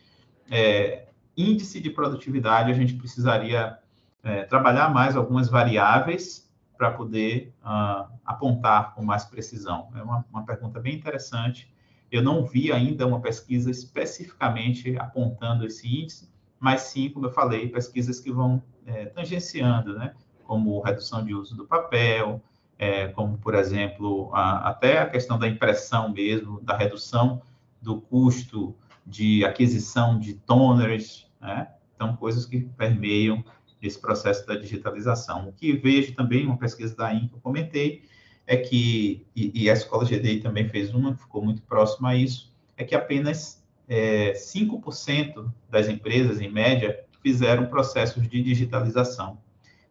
é, 0.50 1.08
índice 1.36 1.80
de 1.80 1.90
produtividade 1.90 2.70
a 2.70 2.74
gente 2.74 2.94
precisaria 2.94 3.78
é, 4.22 4.44
trabalhar 4.44 4.92
mais 4.92 5.16
algumas 5.16 5.48
variáveis 5.48 6.46
para 6.76 6.90
poder 6.90 7.54
uh, 7.62 8.12
apontar 8.24 8.94
com 8.94 9.02
mais 9.02 9.24
precisão. 9.24 9.88
É 9.94 10.02
uma, 10.02 10.24
uma 10.30 10.44
pergunta 10.44 10.78
bem 10.78 10.94
interessante. 10.94 11.72
Eu 12.12 12.22
não 12.22 12.44
vi 12.44 12.70
ainda 12.70 13.06
uma 13.06 13.20
pesquisa 13.20 13.70
especificamente 13.70 14.94
apontando 14.98 15.66
esse 15.66 15.88
índice, 15.88 16.30
mas 16.60 16.82
sim, 16.82 17.08
como 17.08 17.26
eu 17.26 17.30
falei, 17.30 17.68
pesquisas 17.68 18.20
que 18.20 18.30
vão 18.30 18.62
é, 18.84 19.06
tangenciando, 19.06 19.98
né? 19.98 20.14
como 20.44 20.80
redução 20.80 21.24
de 21.24 21.34
uso 21.34 21.56
do 21.56 21.66
papel, 21.66 22.42
é, 22.78 23.08
como, 23.08 23.38
por 23.38 23.54
exemplo, 23.54 24.30
a, 24.34 24.70
até 24.70 24.98
a 24.98 25.08
questão 25.08 25.38
da 25.38 25.48
impressão 25.48 26.12
mesmo, 26.12 26.60
da 26.60 26.76
redução 26.76 27.42
do 27.80 28.00
custo 28.00 28.74
de 29.06 29.44
aquisição 29.44 30.18
de 30.18 30.34
toners, 30.34 31.26
né? 31.40 31.68
então, 31.94 32.16
coisas 32.16 32.44
que 32.44 32.60
permeiam 32.60 33.44
esse 33.80 34.00
processo 34.00 34.46
da 34.46 34.56
digitalização. 34.56 35.48
O 35.48 35.52
que 35.52 35.72
vejo 35.72 36.14
também, 36.14 36.44
uma 36.44 36.56
pesquisa 36.56 36.94
da 36.96 37.12
IN 37.14 37.28
que 37.28 37.34
eu 37.34 37.40
comentei, 37.40 38.02
é 38.46 38.56
que, 38.56 39.26
e, 39.34 39.64
e 39.64 39.70
a 39.70 39.72
Escola 39.72 40.04
GDI 40.04 40.40
também 40.40 40.68
fez 40.68 40.92
uma, 40.92 41.14
que 41.14 41.22
ficou 41.22 41.42
muito 41.42 41.62
próxima 41.62 42.10
a 42.10 42.16
isso, 42.16 42.52
é 42.76 42.84
que 42.84 42.94
apenas 42.94 43.64
é, 43.88 44.32
5% 44.32 45.50
das 45.70 45.88
empresas, 45.88 46.40
em 46.40 46.50
média, 46.50 47.04
fizeram 47.22 47.66
processos 47.66 48.28
de 48.28 48.42
digitalização. 48.42 49.38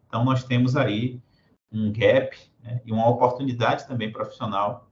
Então, 0.08 0.24
nós 0.24 0.44
temos 0.44 0.76
aí 0.76 1.20
um 1.72 1.92
gap 1.92 2.38
né, 2.66 2.82
e 2.84 2.92
uma 2.92 3.08
oportunidade 3.08 3.88
também 3.88 4.12
profissional 4.12 4.90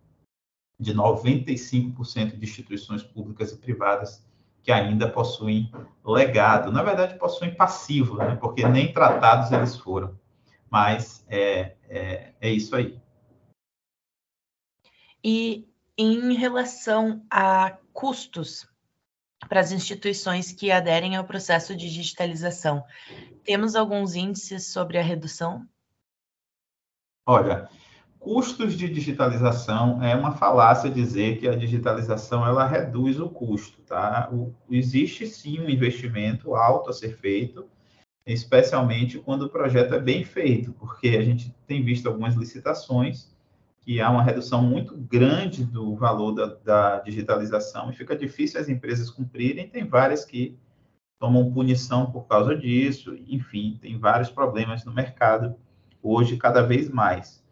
de 0.79 0.93
95% 0.93 2.37
de 2.37 2.43
instituições 2.43 3.03
públicas 3.03 3.51
e 3.51 3.57
privadas 3.57 4.23
que 4.61 4.71
ainda 4.71 5.09
possuem 5.09 5.71
legado. 6.05 6.71
Na 6.71 6.83
verdade, 6.83 7.17
possuem 7.17 7.53
passivo, 7.53 8.17
né, 8.17 8.35
porque 8.35 8.65
nem 8.67 8.93
tratados 8.93 9.51
eles 9.51 9.75
foram. 9.75 10.17
Mas 10.69 11.25
é, 11.27 11.75
é, 11.89 12.33
é 12.39 12.49
isso 12.49 12.75
aí. 12.75 12.99
E 15.23 15.67
em 15.97 16.33
relação 16.33 17.25
a 17.29 17.77
custos 17.91 18.67
para 19.47 19.59
as 19.59 19.71
instituições 19.71 20.51
que 20.51 20.71
aderem 20.71 21.15
ao 21.15 21.25
processo 21.25 21.75
de 21.75 21.89
digitalização. 21.89 22.83
Temos 23.43 23.75
alguns 23.75 24.15
índices 24.15 24.67
sobre 24.67 24.97
a 24.97 25.01
redução? 25.01 25.67
Olha, 27.25 27.69
custos 28.19 28.73
de 28.73 28.89
digitalização 28.89 30.03
é 30.03 30.13
uma 30.13 30.33
falácia 30.33 30.89
dizer 30.89 31.39
que 31.39 31.47
a 31.47 31.55
digitalização 31.55 32.45
ela 32.45 32.67
reduz 32.67 33.17
o 33.17 33.29
custo, 33.29 33.81
tá? 33.83 34.29
O, 34.31 34.53
existe 34.69 35.25
sim 35.25 35.59
um 35.61 35.69
investimento 35.69 36.53
alto 36.53 36.89
a 36.89 36.93
ser 36.93 37.15
feito, 37.15 37.65
especialmente 38.25 39.19
quando 39.19 39.43
o 39.43 39.49
projeto 39.49 39.93
é 39.93 39.99
bem 39.99 40.25
feito, 40.25 40.73
porque 40.73 41.09
a 41.09 41.23
gente 41.23 41.55
tem 41.65 41.81
visto 41.81 42.07
algumas 42.07 42.35
licitações 42.35 43.33
que 43.79 44.01
há 44.01 44.09
uma 44.09 44.23
redução 44.23 44.61
muito 44.61 44.97
grande 44.97 45.65
do 45.65 45.95
valor 45.95 46.33
da, 46.33 46.45
da, 46.45 46.99
digitalização 46.99 47.89
e 47.89 47.95
fica 47.95 48.15
difícil 48.15 48.59
as 48.59 48.67
empresas 48.67 49.09
cumprirem. 49.09 49.69
Tem 49.69 49.85
várias 49.85 50.25
que 50.25 50.57
tomam 51.19 51.51
punição 51.53 52.11
por 52.11 52.27
causa 52.27 52.55
disso, 52.55 53.15
enfim, 53.27 53.77
tem 53.81 53.97
vários 53.97 54.29
problemas 54.29 54.83
no 54.83 54.93
mercado 54.93 55.55
hoje, 56.03 56.37
cada 56.37 56.61
vez 56.61 56.89
mais. 56.89 57.43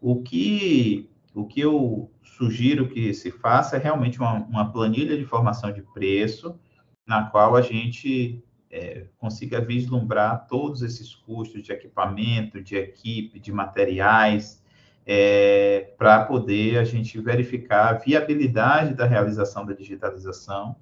O 0.00 0.22
que, 0.22 1.10
o 1.34 1.44
que 1.44 1.60
eu 1.60 2.10
sugiro 2.22 2.88
que 2.88 3.12
se 3.12 3.30
faça 3.30 3.76
é 3.76 3.78
realmente 3.78 4.20
uma, 4.20 4.34
uma 4.34 4.72
planilha 4.72 5.16
de 5.16 5.24
formação 5.24 5.72
de 5.72 5.82
preço, 5.82 6.58
na 7.06 7.24
qual 7.24 7.56
a 7.56 7.60
gente 7.60 8.42
é, 8.70 9.06
consiga 9.18 9.60
vislumbrar 9.60 10.46
todos 10.46 10.82
esses 10.82 11.14
custos 11.14 11.62
de 11.62 11.72
equipamento, 11.72 12.62
de 12.62 12.76
equipe, 12.76 13.40
de 13.40 13.52
materiais, 13.52 14.62
é, 15.06 15.92
para 15.96 16.24
poder 16.24 16.78
a 16.78 16.84
gente 16.84 17.18
verificar 17.20 17.88
a 17.88 17.92
viabilidade 17.98 18.94
da 18.94 19.06
realização 19.06 19.64
da 19.64 19.72
digitalização 19.72 20.74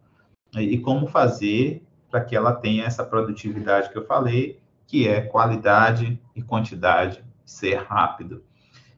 e, 0.56 0.78
como 0.78 1.06
fazer 1.06 1.82
para 2.10 2.24
que 2.24 2.34
ela 2.34 2.52
tenha 2.52 2.84
essa 2.84 3.04
produtividade 3.04 3.90
que 3.90 3.98
eu 3.98 4.06
falei, 4.06 4.60
que 4.86 5.08
é 5.08 5.20
qualidade 5.20 6.20
e 6.34 6.42
quantidade, 6.42 7.24
ser 7.44 7.76
rápido. 7.76 8.44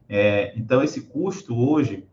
É, 0.07 0.57
então, 0.57 0.83
esse 0.83 1.01
custo 1.01 1.57
hoje, 1.57 2.07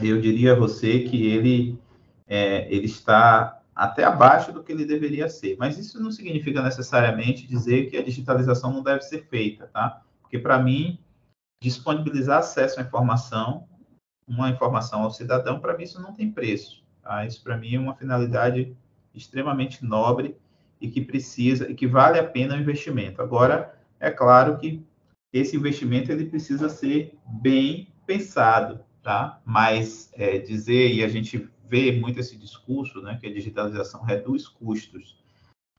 eu 0.00 0.20
diria 0.20 0.52
a 0.52 0.56
você 0.56 1.00
que 1.00 1.26
ele, 1.26 1.78
é, 2.26 2.72
ele 2.72 2.86
está 2.86 3.62
até 3.74 4.04
abaixo 4.04 4.52
do 4.52 4.62
que 4.62 4.72
ele 4.72 4.84
deveria 4.84 5.28
ser. 5.28 5.56
Mas 5.58 5.78
isso 5.78 6.02
não 6.02 6.10
significa 6.10 6.62
necessariamente 6.62 7.46
dizer 7.46 7.90
que 7.90 7.96
a 7.96 8.02
digitalização 8.02 8.72
não 8.72 8.82
deve 8.82 9.02
ser 9.02 9.26
feita, 9.26 9.66
tá? 9.68 10.02
Porque, 10.20 10.38
para 10.38 10.58
mim, 10.58 10.98
disponibilizar 11.62 12.38
acesso 12.38 12.80
à 12.80 12.82
informação, 12.82 13.68
uma 14.26 14.50
informação 14.50 15.02
ao 15.02 15.10
cidadão, 15.10 15.60
para 15.60 15.76
mim 15.76 15.84
isso 15.84 16.00
não 16.00 16.12
tem 16.12 16.30
preço. 16.30 16.84
Tá? 17.02 17.24
Isso 17.24 17.42
para 17.42 17.56
mim 17.56 17.74
é 17.74 17.78
uma 17.78 17.94
finalidade 17.94 18.76
extremamente 19.14 19.84
nobre 19.84 20.36
e 20.80 20.88
que 20.88 21.00
precisa 21.00 21.70
e 21.70 21.74
que 21.74 21.86
vale 21.86 22.18
a 22.18 22.24
pena 22.24 22.54
o 22.54 22.60
investimento. 22.60 23.22
Agora, 23.22 23.78
é 23.98 24.10
claro 24.10 24.58
que 24.58 24.82
esse 25.32 25.56
investimento 25.56 26.10
ele 26.10 26.26
precisa 26.26 26.68
ser 26.68 27.16
bem 27.26 27.88
pensado, 28.06 28.80
tá? 29.02 29.40
Mas 29.44 30.10
é, 30.14 30.38
dizer 30.38 30.92
e 30.92 31.02
a 31.02 31.08
gente 31.08 31.48
vê 31.68 31.92
muito 31.92 32.20
esse 32.20 32.36
discurso, 32.36 33.02
né, 33.02 33.18
que 33.20 33.26
a 33.26 33.32
digitalização 33.32 34.02
reduz 34.02 34.46
custos. 34.46 35.18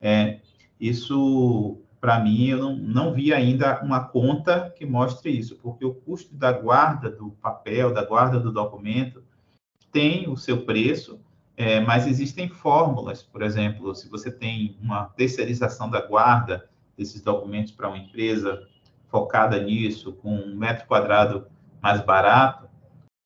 É, 0.02 0.42
isso 0.80 1.82
para 2.00 2.20
mim, 2.20 2.48
eu 2.48 2.58
não, 2.60 2.76
não 2.76 3.14
vi 3.14 3.34
ainda 3.34 3.82
uma 3.84 4.04
conta 4.04 4.70
que 4.70 4.86
mostre 4.86 5.32
isso, 5.32 5.58
porque 5.58 5.84
o 5.84 5.94
custo 5.94 6.36
da 6.36 6.52
guarda 6.52 7.10
do 7.10 7.32
papel, 7.32 7.94
da 7.94 8.06
guarda 8.06 8.40
do 8.40 8.52
documento, 8.52 9.24
tem 9.92 10.30
o 10.30 10.38
seu 10.38 10.64
preço, 10.64 11.20
é, 11.58 11.80
mas 11.80 12.06
existem 12.06 12.48
fórmulas, 12.48 13.24
por 13.24 13.42
exemplo, 13.42 13.96
se 13.96 14.08
você 14.08 14.30
tem 14.30 14.78
uma 14.80 15.06
terceirização 15.06 15.90
da 15.90 16.00
guarda 16.00 16.70
desses 16.96 17.20
documentos 17.20 17.72
para 17.72 17.88
uma 17.88 17.98
empresa 17.98 18.68
focada 19.10 19.60
nisso, 19.60 20.14
com 20.14 20.36
um 20.36 20.56
metro 20.56 20.86
quadrado 20.86 21.48
mais 21.82 22.00
barato, 22.02 22.70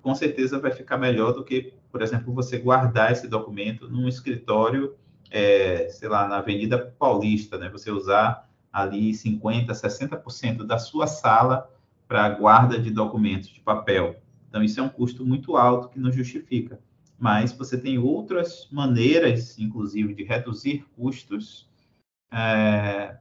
com 0.02 0.16
certeza 0.16 0.60
vai 0.60 0.72
ficar 0.72 0.98
melhor 0.98 1.34
do 1.34 1.44
que, 1.44 1.74
por 1.92 2.02
exemplo, 2.02 2.34
você 2.34 2.58
guardar 2.58 3.12
esse 3.12 3.28
documento 3.28 3.90
num 3.90 4.08
escritório, 4.08 4.96
é, 5.30 5.90
sei 5.90 6.08
lá, 6.08 6.26
na 6.26 6.38
Avenida 6.38 6.78
Paulista, 6.98 7.58
né? 7.58 7.70
Você 7.70 7.92
usar 7.92 8.50
ali 8.72 9.12
50%, 9.12 9.68
60% 9.68 10.66
da 10.66 10.80
sua 10.80 11.06
sala 11.06 11.70
para 12.08 12.30
guarda 12.30 12.80
de 12.80 12.92
documentos 12.92 13.50
de 13.50 13.60
papel. 13.60 14.22
Então, 14.48 14.64
isso 14.64 14.80
é 14.80 14.84
um 14.84 14.90
custo 14.90 15.26
muito 15.26 15.58
alto 15.58 15.90
que 15.90 16.00
não 16.00 16.12
justifica. 16.12 16.80
Mas 17.22 17.52
você 17.52 17.78
tem 17.78 18.00
outras 18.00 18.68
maneiras, 18.72 19.60
inclusive, 19.60 20.16
de 20.16 20.24
reduzir 20.24 20.84
custos 20.96 21.70
é, 22.34 23.16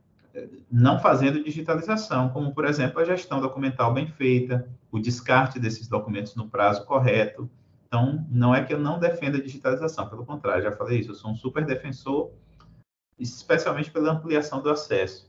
não 0.73 0.99
fazendo 0.99 1.45
digitalização, 1.45 2.31
como, 2.31 2.55
por 2.55 2.65
exemplo, 2.65 2.99
a 2.99 3.05
gestão 3.05 3.43
documental 3.43 3.93
bem 3.93 4.07
feita, 4.07 4.67
o 4.91 4.99
descarte 4.99 5.61
desses 5.61 5.87
documentos 5.87 6.35
no 6.35 6.49
prazo 6.49 6.87
correto. 6.87 7.51
Então, 7.87 8.27
não 8.31 8.55
é 8.55 8.65
que 8.65 8.73
eu 8.73 8.81
não 8.81 8.99
defenda 8.99 9.37
a 9.37 9.43
digitalização, 9.43 10.09
pelo 10.09 10.25
contrário, 10.25 10.63
já 10.63 10.73
falei 10.73 11.01
isso, 11.01 11.11
eu 11.11 11.15
sou 11.15 11.33
um 11.33 11.37
super 11.37 11.67
defensor, 11.67 12.31
especialmente 13.19 13.91
pela 13.91 14.13
ampliação 14.13 14.63
do 14.63 14.71
acesso. 14.71 15.29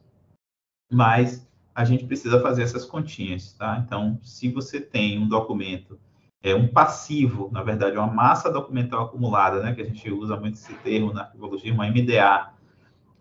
mas 0.89 1.45
a 1.75 1.83
gente 1.83 2.05
precisa 2.05 2.41
fazer 2.41 2.63
essas 2.63 2.85
continhas, 2.85 3.51
tá? 3.53 3.83
Então, 3.85 4.17
se 4.23 4.49
você 4.49 4.79
tem 4.79 5.19
um 5.19 5.27
documento, 5.27 5.99
é 6.43 6.55
um 6.55 6.67
passivo, 6.67 7.49
na 7.51 7.61
verdade, 7.61 7.97
uma 7.97 8.07
massa 8.07 8.51
documental 8.51 9.05
acumulada, 9.05 9.61
né, 9.61 9.73
que 9.73 9.81
a 9.81 9.85
gente 9.85 10.09
usa 10.11 10.35
muito 10.37 10.55
esse 10.55 10.73
termo 10.75 11.13
na 11.13 11.21
arquivologia, 11.21 11.73
uma 11.73 11.87
MDA, 11.87 12.53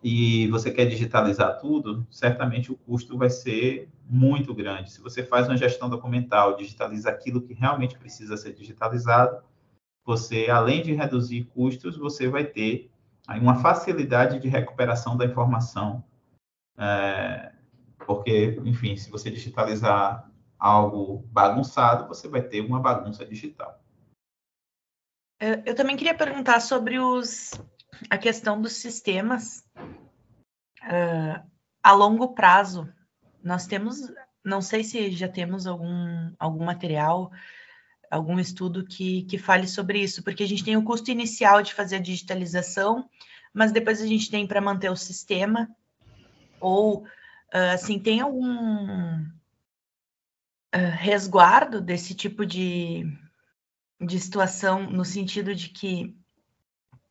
e 0.03 0.47
você 0.47 0.71
quer 0.71 0.85
digitalizar 0.85 1.59
tudo, 1.59 2.05
certamente 2.09 2.71
o 2.71 2.75
custo 2.75 3.17
vai 3.17 3.29
ser 3.29 3.87
muito 4.09 4.53
grande. 4.53 4.91
Se 4.91 4.99
você 4.99 5.23
faz 5.23 5.47
uma 5.47 5.55
gestão 5.55 5.89
documental, 5.89 6.55
digitaliza 6.55 7.09
aquilo 7.09 7.41
que 7.41 7.53
realmente 7.53 7.97
precisa 7.97 8.35
ser 8.35 8.53
digitalizado, 8.53 9.43
você, 10.03 10.49
além 10.49 10.81
de 10.81 10.93
reduzir 10.93 11.43
custos, 11.53 11.95
você 11.97 12.27
vai 12.27 12.43
ter 12.45 12.89
aí 13.27 13.39
uma 13.39 13.55
facilidade 13.61 14.39
de 14.39 14.47
recuperação 14.47 15.15
da 15.15 15.25
informação. 15.25 16.03
É, 16.75 17.51
porque, 18.03 18.59
enfim, 18.65 18.97
se 18.97 19.11
você 19.11 19.29
digitalizar 19.29 20.30
algo 20.61 21.27
bagunçado, 21.31 22.07
você 22.07 22.27
vai 22.27 22.43
ter 22.43 22.61
uma 22.61 22.79
bagunça 22.79 23.25
digital. 23.25 23.83
Eu 25.65 25.73
também 25.73 25.97
queria 25.97 26.13
perguntar 26.13 26.59
sobre 26.59 26.99
os, 26.99 27.51
a 28.11 28.15
questão 28.15 28.61
dos 28.61 28.73
sistemas 28.73 29.65
uh, 30.83 31.43
a 31.81 31.91
longo 31.93 32.35
prazo. 32.35 32.87
Nós 33.43 33.65
temos, 33.65 34.13
não 34.45 34.61
sei 34.61 34.83
se 34.83 35.09
já 35.09 35.27
temos 35.27 35.65
algum, 35.65 36.31
algum 36.37 36.63
material, 36.63 37.31
algum 38.11 38.39
estudo 38.39 38.85
que, 38.85 39.23
que 39.23 39.39
fale 39.39 39.67
sobre 39.67 39.97
isso, 39.97 40.23
porque 40.23 40.43
a 40.43 40.47
gente 40.47 40.63
tem 40.63 40.77
o 40.77 40.83
custo 40.83 41.09
inicial 41.09 41.63
de 41.63 41.73
fazer 41.73 41.95
a 41.95 42.01
digitalização, 42.01 43.09
mas 43.51 43.71
depois 43.71 43.99
a 43.99 44.05
gente 44.05 44.29
tem 44.29 44.45
para 44.45 44.61
manter 44.61 44.91
o 44.91 44.95
sistema, 44.95 45.67
ou 46.59 46.99
uh, 46.99 47.73
assim, 47.73 47.97
tem 47.97 48.21
algum 48.21 49.25
resguardo 50.77 51.81
desse 51.81 52.15
tipo 52.15 52.45
de, 52.45 53.05
de 53.99 54.19
situação, 54.19 54.89
no 54.89 55.03
sentido 55.03 55.53
de 55.53 55.69
que 55.69 56.15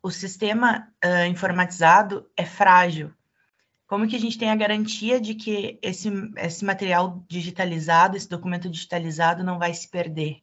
o 0.02 0.10
sistema 0.10 0.88
uh, 1.04 1.26
informatizado 1.26 2.26
é 2.36 2.44
frágil. 2.44 3.12
Como 3.86 4.06
que 4.06 4.16
a 4.16 4.20
gente 4.20 4.38
tem 4.38 4.50
a 4.50 4.56
garantia 4.56 5.20
de 5.20 5.34
que 5.34 5.78
esse, 5.82 6.08
esse 6.36 6.64
material 6.64 7.24
digitalizado, 7.28 8.16
esse 8.16 8.28
documento 8.28 8.68
digitalizado 8.68 9.42
não 9.42 9.58
vai 9.58 9.74
se 9.74 9.88
perder? 9.88 10.38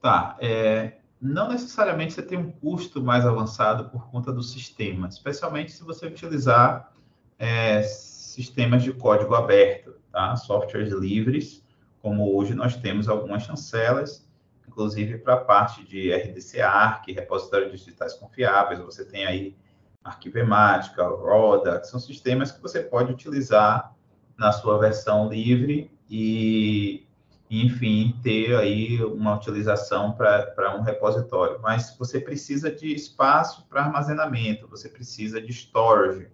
Tá, 0.00 0.36
é, 0.38 0.98
não 1.20 1.48
necessariamente 1.48 2.12
você 2.12 2.22
tem 2.22 2.38
um 2.38 2.50
custo 2.50 3.02
mais 3.02 3.24
avançado 3.24 3.88
por 3.88 4.10
conta 4.10 4.32
do 4.32 4.42
sistema, 4.42 5.08
especialmente 5.08 5.72
se 5.72 5.82
você 5.82 6.06
utilizar 6.06 6.92
é, 7.38 7.82
sistemas 7.82 8.82
de 8.82 8.92
código 8.92 9.34
aberto, 9.34 9.94
tá? 10.12 10.36
softwares 10.36 10.92
livres, 10.92 11.64
como 12.06 12.36
hoje 12.36 12.54
nós 12.54 12.76
temos 12.76 13.08
algumas 13.08 13.42
chancelas, 13.42 14.24
inclusive 14.68 15.18
para 15.18 15.34
a 15.34 15.44
parte 15.44 15.82
de 15.82 16.14
RDC 16.14 16.60
ARC, 16.60 17.08
repositórios 17.08 17.72
digitais 17.72 18.14
confiáveis, 18.14 18.78
você 18.78 19.04
tem 19.04 19.26
aí 19.26 19.56
Arquivemática, 20.04 21.02
Roda, 21.02 21.80
que 21.80 21.88
são 21.88 21.98
sistemas 21.98 22.52
que 22.52 22.62
você 22.62 22.80
pode 22.80 23.12
utilizar 23.12 23.92
na 24.38 24.52
sua 24.52 24.78
versão 24.78 25.28
livre 25.28 25.90
e, 26.08 27.04
enfim, 27.50 28.14
ter 28.22 28.54
aí 28.54 29.02
uma 29.02 29.34
utilização 29.34 30.12
para 30.12 30.76
um 30.78 30.82
repositório. 30.82 31.58
Mas 31.60 31.96
você 31.98 32.20
precisa 32.20 32.70
de 32.70 32.94
espaço 32.94 33.66
para 33.68 33.82
armazenamento, 33.82 34.68
você 34.68 34.88
precisa 34.88 35.40
de 35.40 35.50
storage. 35.50 36.28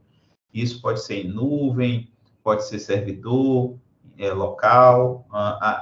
Isso 0.53 0.83
pode 0.83 1.03
ser 1.03 1.25
em 1.25 1.29
nuvem, 1.29 2.13
pode 2.45 2.67
ser 2.69 2.79
servidor 2.79 3.81
é, 4.19 4.33
local. 4.33 5.27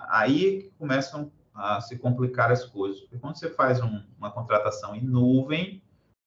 Aí 0.08 0.70
começam 0.78 1.30
a 1.54 1.80
se 1.80 1.98
complicar 1.98 2.50
as 2.50 2.64
coisas. 2.64 3.00
Porque 3.00 3.18
quando 3.18 3.36
você 3.36 3.50
faz 3.50 3.82
um, 3.82 4.02
uma 4.18 4.30
contratação 4.30 4.94
em 4.94 5.02
nuvem, 5.02 5.82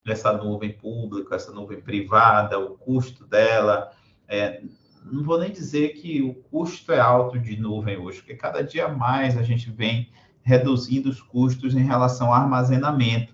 essa 0.06 0.34
nuvem 0.34 0.72
pública, 0.74 1.36
essa 1.36 1.52
nuvem 1.52 1.82
privada, 1.82 2.60
o 2.60 2.78
custo 2.78 3.26
dela, 3.26 3.92
é, 4.28 4.62
não 5.06 5.24
vou 5.24 5.40
nem 5.40 5.52
dizer 5.52 5.90
que 5.94 6.22
o 6.22 6.34
custo 6.34 6.92
é 6.92 7.00
alto 7.00 7.40
de 7.40 7.58
nuvem 7.58 7.98
hoje, 7.98 8.20
porque 8.20 8.36
cada 8.36 8.64
dia 8.64 8.88
mais 8.88 9.38
a 9.38 9.44
gente 9.44 9.72
vem 9.72 10.10
reduzindo 10.42 11.10
os 11.10 11.22
custos 11.22 11.74
em 11.76 11.84
relação 11.84 12.28
ao 12.28 12.34
armazenamento. 12.34 13.34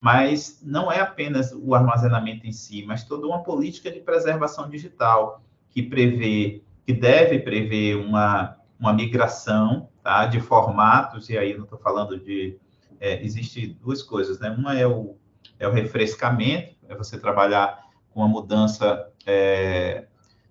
Mas 0.00 0.60
não 0.62 0.90
é 0.90 1.00
apenas 1.00 1.52
o 1.52 1.74
armazenamento 1.74 2.46
em 2.46 2.52
si, 2.52 2.84
mas 2.86 3.04
toda 3.04 3.26
uma 3.26 3.42
política 3.42 3.90
de 3.90 4.00
preservação 4.00 4.68
digital 4.68 5.42
que 5.70 5.82
prevê, 5.82 6.62
que 6.86 6.92
deve 6.92 7.40
prever 7.40 7.96
uma, 7.96 8.56
uma 8.78 8.92
migração 8.92 9.88
tá? 10.02 10.24
de 10.26 10.40
formatos, 10.40 11.28
e 11.28 11.36
aí 11.36 11.54
não 11.54 11.64
estou 11.64 11.78
falando 11.78 12.18
de. 12.18 12.56
É, 13.00 13.22
existe 13.22 13.66
duas 13.66 14.02
coisas, 14.02 14.38
né? 14.38 14.48
Uma 14.50 14.78
é 14.78 14.86
o, 14.86 15.16
é 15.58 15.68
o 15.68 15.72
refrescamento, 15.72 16.76
é 16.88 16.94
você 16.94 17.18
trabalhar 17.18 17.84
com 18.10 18.22
a 18.22 18.28
mudança 18.28 19.10
é, 19.26 20.06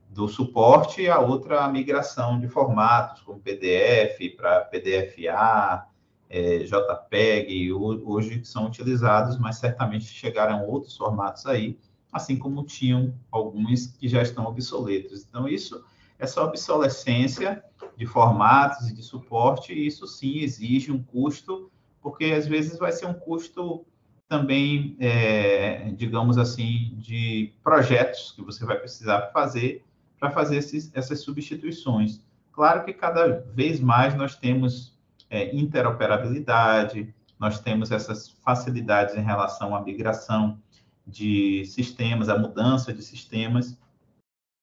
do 0.09 0.27
suporte, 0.27 1.01
e 1.01 1.09
a 1.09 1.19
outra 1.19 1.63
a 1.63 1.69
migração 1.69 2.39
de 2.39 2.47
formatos, 2.47 3.21
como 3.21 3.39
PDF 3.39 4.35
para 4.37 4.61
PDFA, 4.65 5.87
é, 6.29 6.59
JPEG, 6.59 7.71
hoje 7.71 8.43
são 8.43 8.65
utilizados, 8.65 9.39
mas 9.39 9.57
certamente 9.57 10.05
chegarão 10.05 10.67
outros 10.67 10.97
formatos 10.97 11.45
aí, 11.45 11.79
assim 12.11 12.37
como 12.37 12.63
tinham 12.63 13.13
alguns 13.31 13.87
que 13.87 14.07
já 14.07 14.21
estão 14.21 14.45
obsoletos. 14.45 15.25
Então, 15.27 15.47
isso, 15.47 15.83
essa 16.17 16.43
obsolescência 16.43 17.63
de 17.95 18.05
formatos 18.05 18.89
e 18.89 18.93
de 18.93 19.03
suporte, 19.03 19.73
isso 19.73 20.07
sim 20.07 20.39
exige 20.39 20.91
um 20.91 21.01
custo, 21.01 21.71
porque 22.01 22.25
às 22.25 22.47
vezes 22.47 22.77
vai 22.77 22.91
ser 22.91 23.05
um 23.05 23.13
custo 23.13 23.85
também, 24.27 24.95
é, 24.99 25.91
digamos 25.91 26.37
assim, 26.37 26.95
de 26.97 27.53
projetos 27.63 28.31
que 28.31 28.41
você 28.41 28.65
vai 28.65 28.77
precisar 28.77 29.29
fazer 29.31 29.83
para 30.19 30.31
fazer 30.31 30.57
esses, 30.57 30.91
essas 30.93 31.21
substituições. 31.21 32.21
Claro 32.51 32.85
que 32.85 32.93
cada 32.93 33.41
vez 33.53 33.79
mais 33.79 34.15
nós 34.15 34.35
temos 34.35 34.97
é, 35.29 35.55
interoperabilidade, 35.55 37.13
nós 37.39 37.59
temos 37.59 37.91
essas 37.91 38.29
facilidades 38.29 39.15
em 39.15 39.21
relação 39.21 39.75
à 39.75 39.81
migração 39.81 40.59
de 41.05 41.65
sistemas, 41.65 42.29
a 42.29 42.37
mudança 42.37 42.93
de 42.93 43.03
sistemas, 43.03 43.77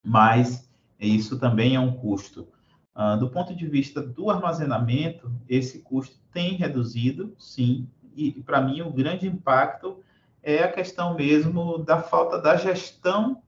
mas 0.05 0.69
isso 1.07 1.39
também 1.39 1.75
é 1.75 1.81
um 1.81 1.93
custo. 1.93 2.49
Uh, 2.95 3.19
do 3.19 3.31
ponto 3.31 3.55
de 3.55 3.67
vista 3.67 4.03
do 4.03 4.31
armazenamento, 4.31 5.33
esse 5.49 5.81
custo 5.81 6.17
tem 6.33 6.57
reduzido, 6.57 7.35
sim, 7.39 7.89
e 8.15 8.33
para 8.43 8.61
mim 8.61 8.83
o 8.83 8.93
grande 8.93 9.27
impacto 9.27 10.03
é 10.43 10.63
a 10.63 10.71
questão 10.71 11.15
mesmo 11.15 11.79
da 11.79 12.03
falta 12.03 12.39
da 12.39 12.57
gestão 12.57 13.43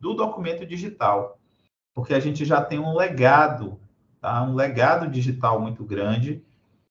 do 0.00 0.14
documento 0.14 0.64
digital, 0.64 1.38
porque 1.92 2.14
a 2.14 2.20
gente 2.20 2.44
já 2.44 2.62
tem 2.62 2.78
um 2.78 2.96
legado, 2.96 3.78
tá? 4.20 4.42
um 4.42 4.54
legado 4.54 5.08
digital 5.08 5.60
muito 5.60 5.84
grande, 5.84 6.42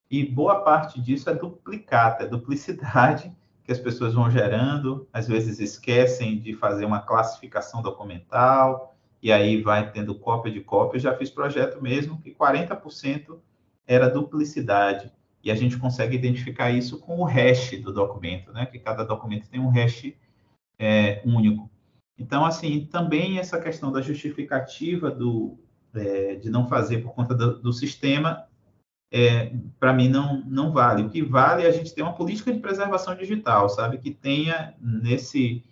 e 0.09 0.23
boa 0.23 0.61
parte 0.61 1.01
disso 1.01 1.29
é 1.29 1.33
duplicata, 1.33 2.23
é 2.23 2.27
duplicidade 2.27 3.35
que 3.63 3.71
as 3.71 3.79
pessoas 3.79 4.13
vão 4.13 4.29
gerando, 4.29 5.07
às 5.11 5.27
vezes 5.27 5.59
esquecem 5.59 6.39
de 6.39 6.53
fazer 6.53 6.85
uma 6.85 7.01
classificação 7.01 7.81
documental, 7.81 8.96
e 9.21 9.31
aí 9.31 9.61
vai 9.61 9.91
tendo 9.91 10.15
cópia 10.15 10.51
de 10.51 10.61
cópia. 10.61 10.97
Eu 10.97 11.01
já 11.01 11.15
fiz 11.15 11.29
projeto 11.29 11.81
mesmo 11.81 12.21
que 12.21 12.33
40% 12.33 13.37
era 13.85 14.09
duplicidade, 14.09 15.11
e 15.43 15.51
a 15.51 15.55
gente 15.55 15.77
consegue 15.77 16.15
identificar 16.15 16.71
isso 16.71 16.99
com 16.99 17.19
o 17.19 17.23
hash 17.23 17.79
do 17.81 17.93
documento, 17.93 18.51
né? 18.51 18.65
Que 18.65 18.79
cada 18.79 19.05
documento 19.05 19.47
tem 19.49 19.61
um 19.61 19.69
hash 19.69 20.11
é, 20.77 21.21
único. 21.25 21.69
Então, 22.17 22.45
assim, 22.45 22.85
também 22.91 23.39
essa 23.39 23.59
questão 23.59 23.91
da 23.91 24.01
justificativa 24.01 25.09
do, 25.09 25.57
é, 25.95 26.35
de 26.35 26.49
não 26.49 26.67
fazer 26.67 26.97
por 26.97 27.13
conta 27.13 27.33
do, 27.33 27.59
do 27.59 27.71
sistema, 27.71 28.45
é, 29.11 29.53
para 29.79 29.93
mim, 29.93 30.09
não, 30.09 30.43
não 30.45 30.71
vale. 30.71 31.03
O 31.03 31.09
que 31.09 31.21
vale 31.21 31.63
é 31.63 31.67
a 31.67 31.71
gente 31.71 31.93
ter 31.93 32.01
uma 32.01 32.15
política 32.15 32.51
de 32.51 32.59
preservação 32.59 33.15
digital, 33.15 33.69
sabe? 33.69 33.99
Que 33.99 34.11
tenha 34.11 34.73
nesse, 34.81 35.63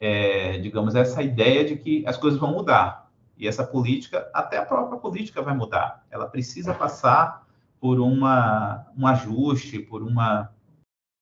é, 0.00 0.58
digamos, 0.58 0.94
essa 0.94 1.22
ideia 1.22 1.64
de 1.64 1.76
que 1.76 2.04
as 2.06 2.16
coisas 2.16 2.40
vão 2.40 2.52
mudar. 2.52 3.10
E 3.36 3.46
essa 3.46 3.64
política, 3.64 4.28
até 4.34 4.56
a 4.56 4.64
própria 4.64 4.98
política 4.98 5.42
vai 5.42 5.54
mudar. 5.54 6.04
Ela 6.10 6.26
precisa 6.26 6.74
passar 6.74 7.46
por 7.78 8.00
uma, 8.00 8.86
um 8.96 9.06
ajuste, 9.06 9.78
por 9.78 10.02
uma, 10.02 10.50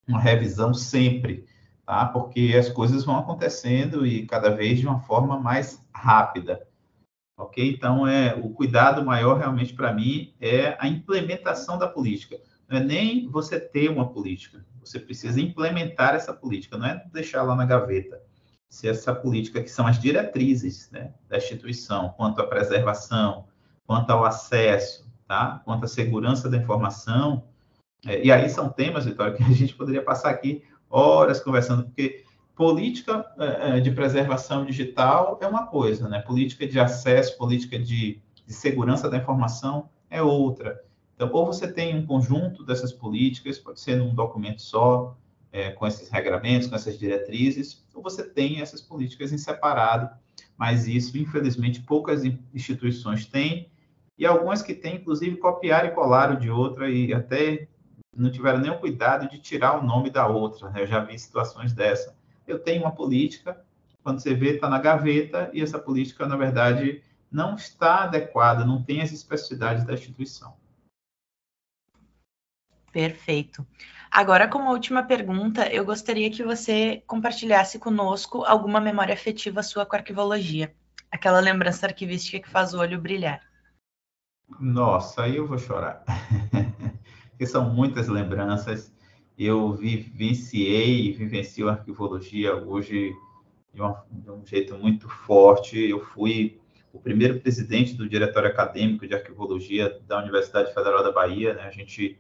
uma 0.07 0.21
revisão 0.21 0.73
sempre, 0.73 1.45
tá? 1.85 2.07
Porque 2.07 2.55
as 2.59 2.69
coisas 2.69 3.05
vão 3.05 3.19
acontecendo 3.19 4.07
e 4.07 4.27
cada 4.27 4.51
vez 4.51 4.81
de 4.81 4.87
uma 4.87 5.01
forma 5.01 5.39
mais 5.39 5.85
rápida. 5.93 6.67
Ok? 7.37 7.73
Então, 7.73 8.07
é, 8.07 8.35
o 8.35 8.51
cuidado 8.51 9.05
maior 9.05 9.39
realmente 9.39 9.73
para 9.73 9.93
mim 9.93 10.35
é 10.41 10.77
a 10.81 10.89
implementação 10.89 11.79
da 11.79 11.87
política. 11.87 12.41
Não 12.69 12.79
é 12.79 12.81
nem 12.81 13.29
você 13.29 13.61
ter 13.61 13.89
uma 13.89 14.13
política, 14.13 14.65
você 14.81 14.99
precisa 14.99 15.41
implementar 15.41 16.15
essa 16.15 16.35
política, 16.35 16.77
não 16.77 16.87
é 16.87 17.05
deixar 17.13 17.43
lá 17.43 17.55
na 17.55 17.65
gaveta. 17.65 18.21
Se 18.69 18.89
essa 18.89 19.15
política, 19.15 19.63
que 19.63 19.71
são 19.71 19.87
as 19.87 19.99
diretrizes 19.99 20.91
né, 20.91 21.13
da 21.29 21.39
instituição, 21.39 22.11
quanto 22.11 22.41
à 22.41 22.47
preservação, 22.47 23.47
quanto 23.87 24.11
ao 24.11 24.25
acesso, 24.25 25.11
tá? 25.27 25.63
quanto 25.65 25.85
à 25.85 25.89
segurança 25.89 26.49
da 26.49 26.57
informação, 26.57 27.45
é, 28.07 28.25
e 28.25 28.31
aí 28.31 28.49
são 28.49 28.69
temas, 28.69 29.07
Vitória, 29.07 29.35
que 29.35 29.43
a 29.43 29.47
gente 29.53 29.75
poderia 29.75 30.03
passar 30.03 30.31
aqui 30.31 30.63
horas 30.89 31.41
conversando, 31.41 31.85
porque 31.85 32.25
política 32.55 33.25
é, 33.39 33.79
é, 33.79 33.81
de 33.81 33.91
preservação 33.91 34.65
digital 34.65 35.39
é 35.41 35.47
uma 35.47 35.67
coisa, 35.67 36.09
né? 36.09 36.21
política 36.21 36.67
de 36.67 36.79
acesso, 36.79 37.39
política 37.39 37.79
de, 37.79 38.21
de 38.47 38.53
segurança 38.53 39.09
da 39.09 39.17
informação 39.17 39.89
é 40.11 40.23
outra. 40.23 40.83
Então, 41.15 41.31
ou 41.33 41.47
você 41.47 41.71
tem 41.71 41.97
um 41.97 42.07
conjunto 42.07 42.65
dessas 42.65 42.93
políticas, 42.93 43.59
pode 43.59 43.81
ser 43.81 43.97
num 43.97 44.15
documento 44.15 44.63
só, 44.63 45.17
é, 45.53 45.71
com 45.71 45.87
esses 45.87 46.09
regramentos, 46.09 46.69
com 46.69 46.75
essas 46.75 46.99
diretrizes, 46.99 47.85
ou 47.95 48.03
você 48.03 48.23
tem 48.23 48.61
essas 48.61 48.81
políticas 48.81 49.33
em 49.33 49.39
separado, 49.39 50.11
mas 50.57 50.87
isso, 50.87 51.17
infelizmente, 51.17 51.83
poucas 51.83 52.25
instituições 52.55 53.27
têm, 53.27 53.71
e 54.19 54.27
algumas 54.27 54.63
que 54.63 54.75
têm, 54.75 54.97
inclusive, 54.97 55.37
copiaram 55.37 55.89
e 55.89 55.93
colaram 55.93 56.39
de 56.39 56.51
outra 56.51 56.91
e 56.91 57.15
até 57.15 57.69
não 58.17 58.31
tiveram 58.31 58.61
o 58.75 58.81
cuidado 58.81 59.29
de 59.29 59.39
tirar 59.39 59.79
o 59.79 59.87
nome 59.87 60.11
da 60.11 60.27
outra. 60.27 60.69
Né? 60.71 60.83
Eu 60.83 60.87
já 60.87 60.99
vi 60.99 61.17
situações 61.17 61.73
dessa. 61.73 62.17
Eu 62.47 62.59
tenho 62.59 62.83
uma 62.83 62.91
política, 62.91 63.65
quando 64.03 64.21
você 64.21 64.35
vê, 64.35 64.55
está 64.55 64.69
na 64.69 64.81
gaveta, 64.81 65.49
e 65.55 65.63
essa 65.63 65.79
política, 65.79 66.27
na 66.27 66.37
verdade, 66.37 67.01
não 67.31 67.55
está 67.55 68.05
adequada, 68.05 68.65
não 68.65 68.83
tem 68.83 69.01
as 69.01 69.13
especificidades 69.13 69.85
da 69.85 69.95
instituição. 69.95 70.57
Perfeito. 72.91 73.65
Agora, 74.11 74.49
como 74.49 74.71
última 74.71 75.03
pergunta, 75.03 75.69
eu 75.73 75.85
gostaria 75.85 76.31
que 76.31 76.43
você 76.43 77.03
compartilhasse 77.07 77.79
conosco 77.79 78.43
alguma 78.45 78.81
memória 78.81 79.15
afetiva 79.15 79.63
sua 79.63 79.85
com 79.85 79.97
arquivologia. 79.97 80.75
Aquela 81.11 81.41
lembrança 81.41 81.87
arquivística 81.87 82.41
que 82.41 82.49
faz 82.49 82.75
o 82.75 82.79
olho 82.79 83.01
brilhar. 83.01 83.41
Nossa, 84.59 85.25
aí 85.25 85.37
eu 85.37 85.47
vou 85.47 85.59
chorar. 85.59 86.03
Porque 87.31 87.47
são 87.47 87.73
muitas 87.73 88.09
lembranças. 88.09 88.93
Eu 89.39 89.75
vivenciei 89.75 91.07
e 91.07 91.13
vivencio 91.13 91.69
a 91.69 91.73
arquivologia 91.73 92.57
hoje 92.57 93.15
de, 93.73 93.81
uma, 93.81 94.05
de 94.11 94.31
um 94.31 94.45
jeito 94.45 94.77
muito 94.77 95.09
forte. 95.09 95.79
Eu 95.79 96.01
fui 96.01 96.59
o 96.93 96.99
primeiro 96.99 97.41
presidente 97.41 97.95
do 97.95 98.09
Diretório 98.09 98.49
Acadêmico 98.49 99.07
de 99.07 99.15
Arquivologia 99.15 100.01
da 100.07 100.19
Universidade 100.19 100.73
Federal 100.75 101.05
da 101.05 101.13
Bahia. 101.13 101.55
Né? 101.55 101.63
A 101.63 101.71
gente 101.71 102.19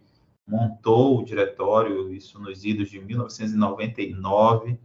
montou 0.49 1.19
o 1.19 1.25
diretório, 1.25 2.13
isso 2.13 2.41
nos 2.41 2.65
idos 2.65 2.89
de 2.89 2.99
1999, 2.99 4.79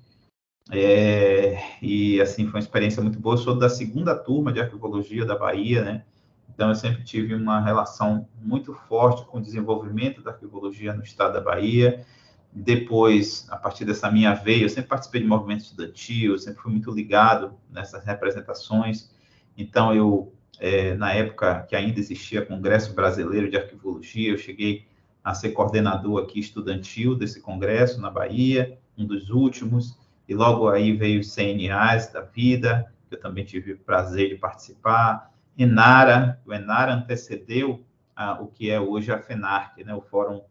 é, 0.72 1.58
e 1.82 2.22
assim 2.22 2.46
foi 2.46 2.60
uma 2.60 2.64
experiência 2.64 3.02
muito 3.02 3.20
boa. 3.20 3.36
Eu 3.36 3.40
sou 3.40 3.58
da 3.58 3.70
segunda 3.70 4.16
turma 4.16 4.52
de 4.52 4.60
arquivologia 4.60 5.26
da 5.26 5.38
Bahia, 5.38 5.84
né? 5.84 6.06
Então 6.54 6.70
eu 6.70 6.76
sempre 6.76 7.04
tive 7.04 7.34
uma 7.34 7.60
relação 7.60 8.28
muito 8.42 8.74
forte 8.74 9.26
com 9.26 9.40
o 9.40 9.42
desenvolvimento 9.42 10.22
da 10.22 10.32
arquivologia 10.32 10.94
no 10.94 11.04
estado 11.04 11.34
da 11.34 11.42
Bahia. 11.42 12.06
Depois, 12.52 13.48
a 13.50 13.58
partir 13.58 13.84
dessa 13.84 14.12
minha 14.12 14.34
veia, 14.36 14.64
eu 14.64 14.70
sempre 14.70 14.90
participei 14.90 15.22
de 15.22 15.28
movimento 15.28 15.62
estudantil, 15.62 16.38
sempre 16.38 16.62
fui 16.62 16.72
muito 16.72 16.92
ligado 16.92 17.56
nessas 17.70 18.06
representações. 18.06 19.10
Então 19.58 19.94
eu, 19.94 20.32
é, 20.60 20.94
na 20.94 21.12
época 21.14 21.64
que 21.64 21.76
ainda 21.76 22.00
existia 22.00 22.46
Congresso 22.46 22.94
Brasileiro 22.94 23.50
de 23.50 23.58
Arquivologia, 23.58 24.32
eu 24.32 24.38
cheguei 24.38 24.86
a 25.24 25.34
ser 25.34 25.52
coordenador 25.52 26.22
aqui 26.22 26.40
estudantil 26.40 27.16
desse 27.16 27.42
congresso 27.42 28.02
na 28.02 28.10
Bahia, 28.10 28.78
um 28.98 29.06
dos 29.06 29.30
últimos, 29.30 29.98
e 30.28 30.36
logo 30.36 30.68
aí 30.70 30.96
veio 30.96 31.22
os 31.22 31.34
CNAs 31.34 32.12
da 32.12 32.22
vida, 32.22 32.92
que 33.08 33.16
eu 33.16 33.20
também 33.20 33.46
tive 33.46 33.74
o 33.74 33.80
prazer 33.80 34.30
de 34.30 34.36
participar, 34.36 35.32
Enara, 35.58 36.42
o 36.46 36.54
Enara 36.54 36.94
antecedeu 36.94 37.86
a, 38.16 38.42
o 38.42 38.48
que 38.48 38.70
é 38.70 38.80
hoje 38.80 39.12
a 39.12 39.20
FENARC, 39.20 39.84
né, 39.84 39.94
o 39.94 40.02
Fórum 40.02 40.42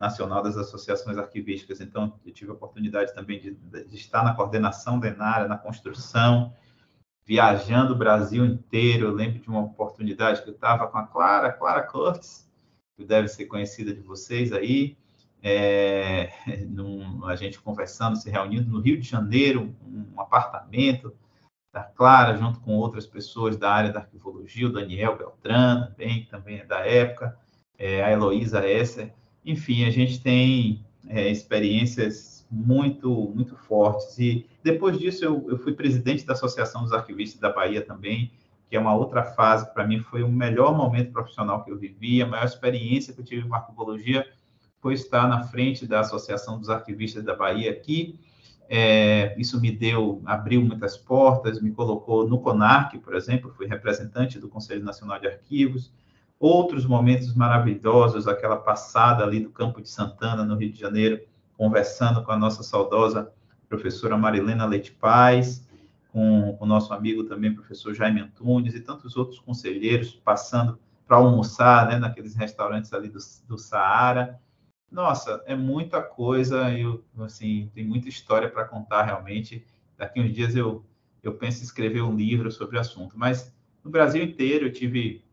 Nacional 0.00 0.42
das 0.42 0.56
Associações 0.56 1.18
Arquivísticas, 1.18 1.80
então 1.80 2.14
eu 2.24 2.32
tive 2.32 2.50
a 2.50 2.54
oportunidade 2.54 3.14
também 3.14 3.40
de, 3.40 3.54
de 3.54 3.96
estar 3.96 4.24
na 4.24 4.34
coordenação 4.34 4.98
da 4.98 5.08
Enara, 5.08 5.46
na 5.46 5.58
construção, 5.58 6.52
viajando 7.24 7.92
o 7.92 7.98
Brasil 7.98 8.44
inteiro, 8.44 9.06
eu 9.06 9.12
lembro 9.12 9.40
de 9.40 9.48
uma 9.48 9.60
oportunidade 9.60 10.42
que 10.42 10.48
eu 10.48 10.54
estava 10.54 10.86
com 10.86 10.98
a 10.98 11.06
Clara, 11.06 11.52
Clara 11.52 11.82
que 11.82 11.96
deve 13.04 13.28
ser 13.28 13.46
conhecida 13.46 13.92
de 13.92 14.00
vocês 14.00 14.52
aí, 14.52 14.96
é, 15.42 16.30
num, 16.68 17.24
a 17.26 17.34
gente 17.34 17.60
conversando, 17.60 18.16
se 18.16 18.30
reunindo 18.30 18.70
no 18.70 18.80
Rio 18.80 18.98
de 18.98 19.08
Janeiro, 19.08 19.74
um 19.86 20.20
apartamento 20.20 21.14
da 21.72 21.82
Clara, 21.82 22.36
junto 22.36 22.60
com 22.60 22.76
outras 22.76 23.06
pessoas 23.06 23.56
da 23.56 23.70
área 23.70 23.90
da 23.90 24.00
arquivologia, 24.00 24.66
o 24.66 24.72
Daniel 24.72 25.16
Beltrán, 25.16 25.86
também, 25.86 26.26
também 26.26 26.58
é 26.58 26.64
da 26.66 26.80
época, 26.86 27.36
é, 27.78 28.04
a 28.04 28.12
Heloísa 28.12 28.68
Esser. 28.68 29.12
Enfim, 29.44 29.84
a 29.84 29.90
gente 29.90 30.20
tem 30.20 30.84
é, 31.08 31.28
experiências 31.28 32.46
muito, 32.50 33.10
muito 33.34 33.56
fortes. 33.56 34.18
E 34.18 34.46
depois 34.62 34.98
disso, 34.98 35.24
eu, 35.24 35.46
eu 35.48 35.58
fui 35.58 35.72
presidente 35.72 36.26
da 36.26 36.34
Associação 36.34 36.82
dos 36.82 36.92
Arquivistas 36.92 37.40
da 37.40 37.50
Bahia 37.50 37.80
também, 37.80 38.30
que 38.72 38.76
é 38.76 38.80
uma 38.80 38.94
outra 38.94 39.22
fase 39.22 39.70
para 39.74 39.86
mim 39.86 40.00
foi 40.00 40.22
o 40.22 40.32
melhor 40.32 40.74
momento 40.74 41.12
profissional 41.12 41.62
que 41.62 41.70
eu 41.70 41.76
vivi, 41.76 42.22
a 42.22 42.26
maior 42.26 42.46
experiência 42.46 43.12
que 43.12 43.20
eu 43.20 43.24
tive 43.24 43.46
com 43.46 43.54
arquivologia 43.54 44.26
foi 44.80 44.94
estar 44.94 45.28
na 45.28 45.42
frente 45.42 45.86
da 45.86 46.00
Associação 46.00 46.58
dos 46.58 46.70
Arquivistas 46.70 47.22
da 47.22 47.36
Bahia 47.36 47.70
aqui. 47.70 48.18
É, 48.70 49.38
isso 49.38 49.60
me 49.60 49.70
deu, 49.70 50.22
abriu 50.24 50.62
muitas 50.62 50.96
portas, 50.96 51.60
me 51.60 51.70
colocou 51.70 52.26
no 52.26 52.40
CONARC, 52.40 52.96
por 53.00 53.14
exemplo, 53.14 53.52
fui 53.54 53.66
representante 53.66 54.38
do 54.38 54.48
Conselho 54.48 54.82
Nacional 54.82 55.20
de 55.20 55.26
Arquivos. 55.26 55.92
Outros 56.40 56.86
momentos 56.86 57.34
maravilhosos, 57.34 58.26
aquela 58.26 58.56
passada 58.56 59.22
ali 59.22 59.38
do 59.38 59.50
Campo 59.50 59.82
de 59.82 59.90
Santana, 59.90 60.46
no 60.46 60.56
Rio 60.56 60.72
de 60.72 60.80
Janeiro, 60.80 61.20
conversando 61.58 62.24
com 62.24 62.32
a 62.32 62.38
nossa 62.38 62.62
saudosa 62.62 63.30
professora 63.68 64.16
Marilena 64.16 64.64
Leite 64.64 64.92
Paz, 64.92 65.62
com 66.12 66.58
o 66.60 66.66
nosso 66.66 66.92
amigo 66.92 67.24
também, 67.24 67.54
professor 67.54 67.94
Jaime 67.94 68.20
Antunes, 68.20 68.74
e 68.74 68.80
tantos 68.80 69.16
outros 69.16 69.40
conselheiros 69.40 70.14
passando 70.14 70.78
para 71.06 71.16
almoçar 71.16 71.88
né, 71.88 71.98
naqueles 71.98 72.34
restaurantes 72.34 72.92
ali 72.92 73.08
do, 73.08 73.18
do 73.48 73.56
Saara. 73.56 74.38
Nossa, 74.90 75.42
é 75.46 75.56
muita 75.56 76.02
coisa, 76.02 76.70
eu, 76.70 77.02
assim, 77.20 77.70
tem 77.74 77.82
muita 77.82 78.10
história 78.10 78.48
para 78.48 78.66
contar 78.66 79.04
realmente. 79.04 79.64
Daqui 79.96 80.20
uns 80.20 80.34
dias 80.34 80.54
eu, 80.54 80.84
eu 81.22 81.32
penso 81.34 81.60
em 81.60 81.64
escrever 81.64 82.02
um 82.02 82.14
livro 82.14 82.52
sobre 82.52 82.76
o 82.76 82.80
assunto, 82.80 83.18
mas 83.18 83.50
no 83.82 83.90
Brasil 83.90 84.22
inteiro 84.22 84.66
eu 84.66 84.72
tive 84.72 85.24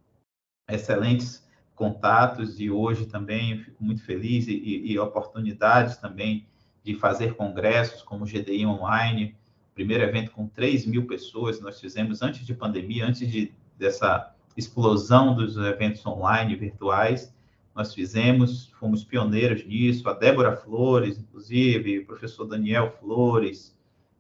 excelentes 0.70 1.46
contatos 1.76 2.60
e 2.60 2.72
hoje 2.72 3.06
também 3.06 3.60
fico 3.60 3.84
muito 3.84 4.02
feliz 4.04 4.48
e, 4.48 4.54
e 4.54 4.98
oportunidades 4.98 5.98
também 5.98 6.48
de 6.84 6.96
fazer 6.96 7.36
congressos 7.36 8.02
como 8.02 8.24
o 8.24 8.28
GDI 8.28 8.66
Online, 8.66 9.36
primeiro 9.80 10.04
evento 10.04 10.32
com 10.32 10.46
3 10.46 10.86
mil 10.86 11.08
pessoas, 11.08 11.62
nós 11.62 11.80
fizemos 11.80 12.22
antes 12.22 12.46
de 12.46 12.54
pandemia, 12.54 13.06
antes 13.06 13.26
de, 13.32 13.54
dessa 13.78 14.36
explosão 14.58 15.34
dos 15.34 15.56
eventos 15.56 16.06
online, 16.06 16.54
virtuais, 16.54 17.34
nós 17.74 17.94
fizemos, 17.94 18.74
fomos 18.78 19.06
pioneiros 19.06 19.66
nisso, 19.66 20.10
a 20.10 20.14
Débora 20.14 20.54
Flores, 20.58 21.18
inclusive, 21.18 22.00
o 22.00 22.06
professor 22.06 22.44
Daniel 22.44 22.92
Flores, 23.00 23.74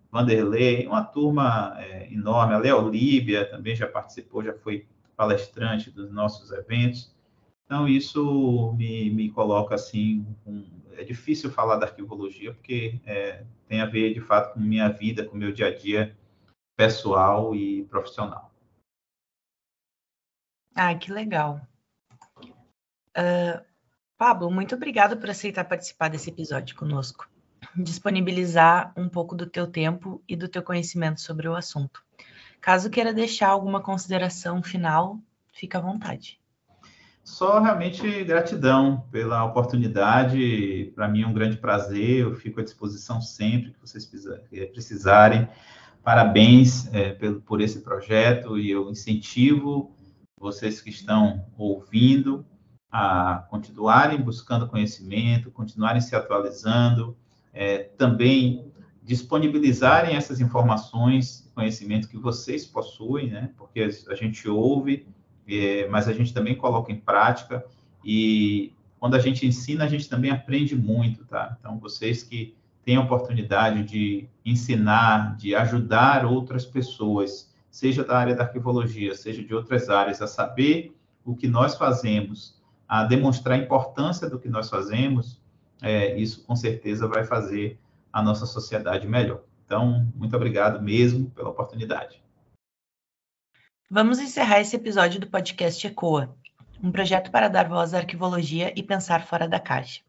Vanderlei, 0.09 0.87
uma 0.87 1.03
turma 1.03 1.75
é, 1.77 2.07
enorme, 2.09 2.53
a 2.53 2.57
Léo 2.57 2.87
Líbia 2.89 3.43
também 3.43 3.75
já 3.75 3.85
participou, 3.85 4.41
já 4.41 4.53
foi 4.53 4.85
palestrante 5.17 5.91
dos 5.91 6.09
nossos 6.09 6.51
eventos, 6.51 7.13
então 7.69 7.87
isso 7.87 8.73
me, 8.73 9.11
me 9.11 9.29
coloca 9.29 9.75
assim, 9.75 10.25
um, 10.43 10.65
é 10.97 11.03
difícil 11.03 11.51
falar 11.51 11.75
da 11.75 11.85
arquivologia, 11.85 12.51
porque 12.51 12.99
é, 13.05 13.45
tem 13.67 13.79
a 13.79 13.85
ver, 13.85 14.11
de 14.11 14.19
fato, 14.19 14.55
com 14.55 14.59
minha 14.59 14.89
vida, 14.89 15.23
com 15.23 15.37
meu 15.37 15.51
dia 15.51 15.67
a 15.67 15.75
dia 15.75 16.17
pessoal 16.75 17.53
e 17.53 17.83
profissional. 17.83 18.51
Ah, 20.73 20.95
que 20.95 21.11
legal. 21.11 21.61
Uh, 23.15 23.63
Pablo, 24.17 24.49
muito 24.49 24.73
obrigado 24.73 25.17
por 25.17 25.29
aceitar 25.29 25.63
participar 25.63 26.07
desse 26.07 26.31
episódio 26.31 26.75
conosco, 26.75 27.29
disponibilizar 27.77 28.91
um 28.97 29.07
pouco 29.07 29.35
do 29.35 29.45
teu 29.45 29.67
tempo 29.67 30.23
e 30.27 30.35
do 30.35 30.47
teu 30.47 30.63
conhecimento 30.63 31.21
sobre 31.21 31.47
o 31.47 31.55
assunto. 31.55 32.03
Caso 32.59 32.89
queira 32.89 33.13
deixar 33.13 33.49
alguma 33.49 33.79
consideração 33.79 34.63
final, 34.63 35.19
fica 35.53 35.77
à 35.77 35.81
vontade. 35.81 36.38
Só 37.23 37.59
realmente 37.59 38.23
gratidão 38.23 39.05
pela 39.11 39.43
oportunidade. 39.45 40.91
Para 40.95 41.07
mim 41.07 41.21
é 41.21 41.27
um 41.27 41.33
grande 41.33 41.57
prazer. 41.57 42.21
Eu 42.21 42.35
fico 42.35 42.59
à 42.59 42.63
disposição 42.63 43.21
sempre 43.21 43.71
que 43.71 43.79
vocês 43.79 44.09
precisarem. 44.71 45.47
Parabéns 46.03 46.91
é, 46.93 47.11
por, 47.45 47.61
esse 47.61 47.81
projeto 47.81 48.57
e 48.57 48.71
eu 48.71 48.89
incentivo 48.89 49.95
vocês 50.39 50.81
que 50.81 50.89
estão 50.89 51.45
ouvindo 51.57 52.45
a 52.91 53.45
continuarem 53.49 54.19
buscando 54.19 54.67
conhecimento, 54.67 55.51
continuarem 55.51 56.01
se 56.01 56.15
atualizando, 56.15 57.15
é, 57.53 57.77
também 57.77 58.71
disponibilizarem 59.03 60.15
essas 60.15 60.39
informações, 60.39 61.51
conhecimento 61.53 62.07
que 62.07 62.17
vocês 62.17 62.65
possuem, 62.65 63.29
né? 63.29 63.51
Porque 63.57 63.81
a 63.81 64.15
gente 64.15 64.47
ouve, 64.47 65.07
é, 65.49 65.87
mas 65.87 66.07
a 66.07 66.13
gente 66.13 66.33
também 66.33 66.55
coloca 66.55 66.91
em 66.91 66.97
prática 66.97 67.65
e 68.03 68.73
quando 68.99 69.15
a 69.15 69.19
gente 69.19 69.47
ensina, 69.47 69.85
a 69.85 69.87
gente 69.87 70.09
também 70.09 70.29
aprende 70.29 70.75
muito, 70.75 71.23
tá? 71.25 71.55
Então, 71.59 71.79
vocês 71.79 72.21
que 72.21 72.53
têm 72.83 72.97
a 72.97 73.01
oportunidade 73.01 73.83
de 73.83 74.27
ensinar, 74.45 75.37
de 75.37 75.55
ajudar 75.55 76.25
outras 76.25 76.65
pessoas, 76.65 77.53
seja 77.71 78.03
da 78.03 78.17
área 78.17 78.35
da 78.35 78.43
arquivologia, 78.43 79.15
seja 79.15 79.43
de 79.43 79.53
outras 79.53 79.89
áreas, 79.89 80.21
a 80.21 80.27
saber 80.27 80.95
o 81.23 81.35
que 81.35 81.47
nós 81.47 81.75
fazemos, 81.75 82.59
a 82.87 83.03
demonstrar 83.03 83.57
a 83.57 83.61
importância 83.61 84.29
do 84.29 84.39
que 84.39 84.49
nós 84.49 84.69
fazemos, 84.69 85.41
é, 85.81 86.17
isso 86.17 86.43
com 86.43 86.55
certeza 86.55 87.07
vai 87.07 87.23
fazer 87.23 87.79
a 88.11 88.21
nossa 88.21 88.45
sociedade 88.45 89.07
melhor. 89.07 89.43
Então, 89.65 90.11
muito 90.15 90.35
obrigado 90.35 90.81
mesmo 90.81 91.29
pela 91.29 91.49
oportunidade. 91.49 92.21
Vamos 93.91 94.19
encerrar 94.19 94.59
esse 94.59 94.75
episódio 94.75 95.19
do 95.19 95.25
podcast 95.25 95.87
ECOA, 95.87 96.37
um 96.83 96.91
projeto 96.91 97.31
para 97.31 97.47
dar 97.47 97.67
voz 97.67 97.91
à 97.91 97.97
arquivologia 97.97 98.71
e 98.75 98.83
pensar 98.83 99.25
fora 99.25 99.47
da 99.47 99.59
caixa. 99.59 100.01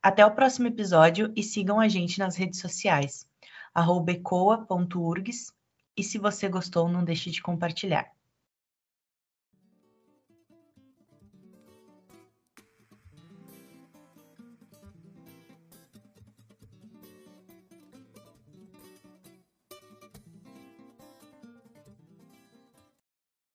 Até 0.00 0.24
o 0.24 0.30
próximo 0.30 0.68
episódio 0.68 1.32
e 1.34 1.42
sigam 1.42 1.80
a 1.80 1.88
gente 1.88 2.20
nas 2.20 2.36
redes 2.36 2.60
sociais, 2.60 3.28
ecoa.urgs, 3.74 5.52
e 5.96 6.04
se 6.04 6.16
você 6.16 6.48
gostou, 6.48 6.88
não 6.88 7.02
deixe 7.02 7.28
de 7.32 7.42
compartilhar. 7.42 8.08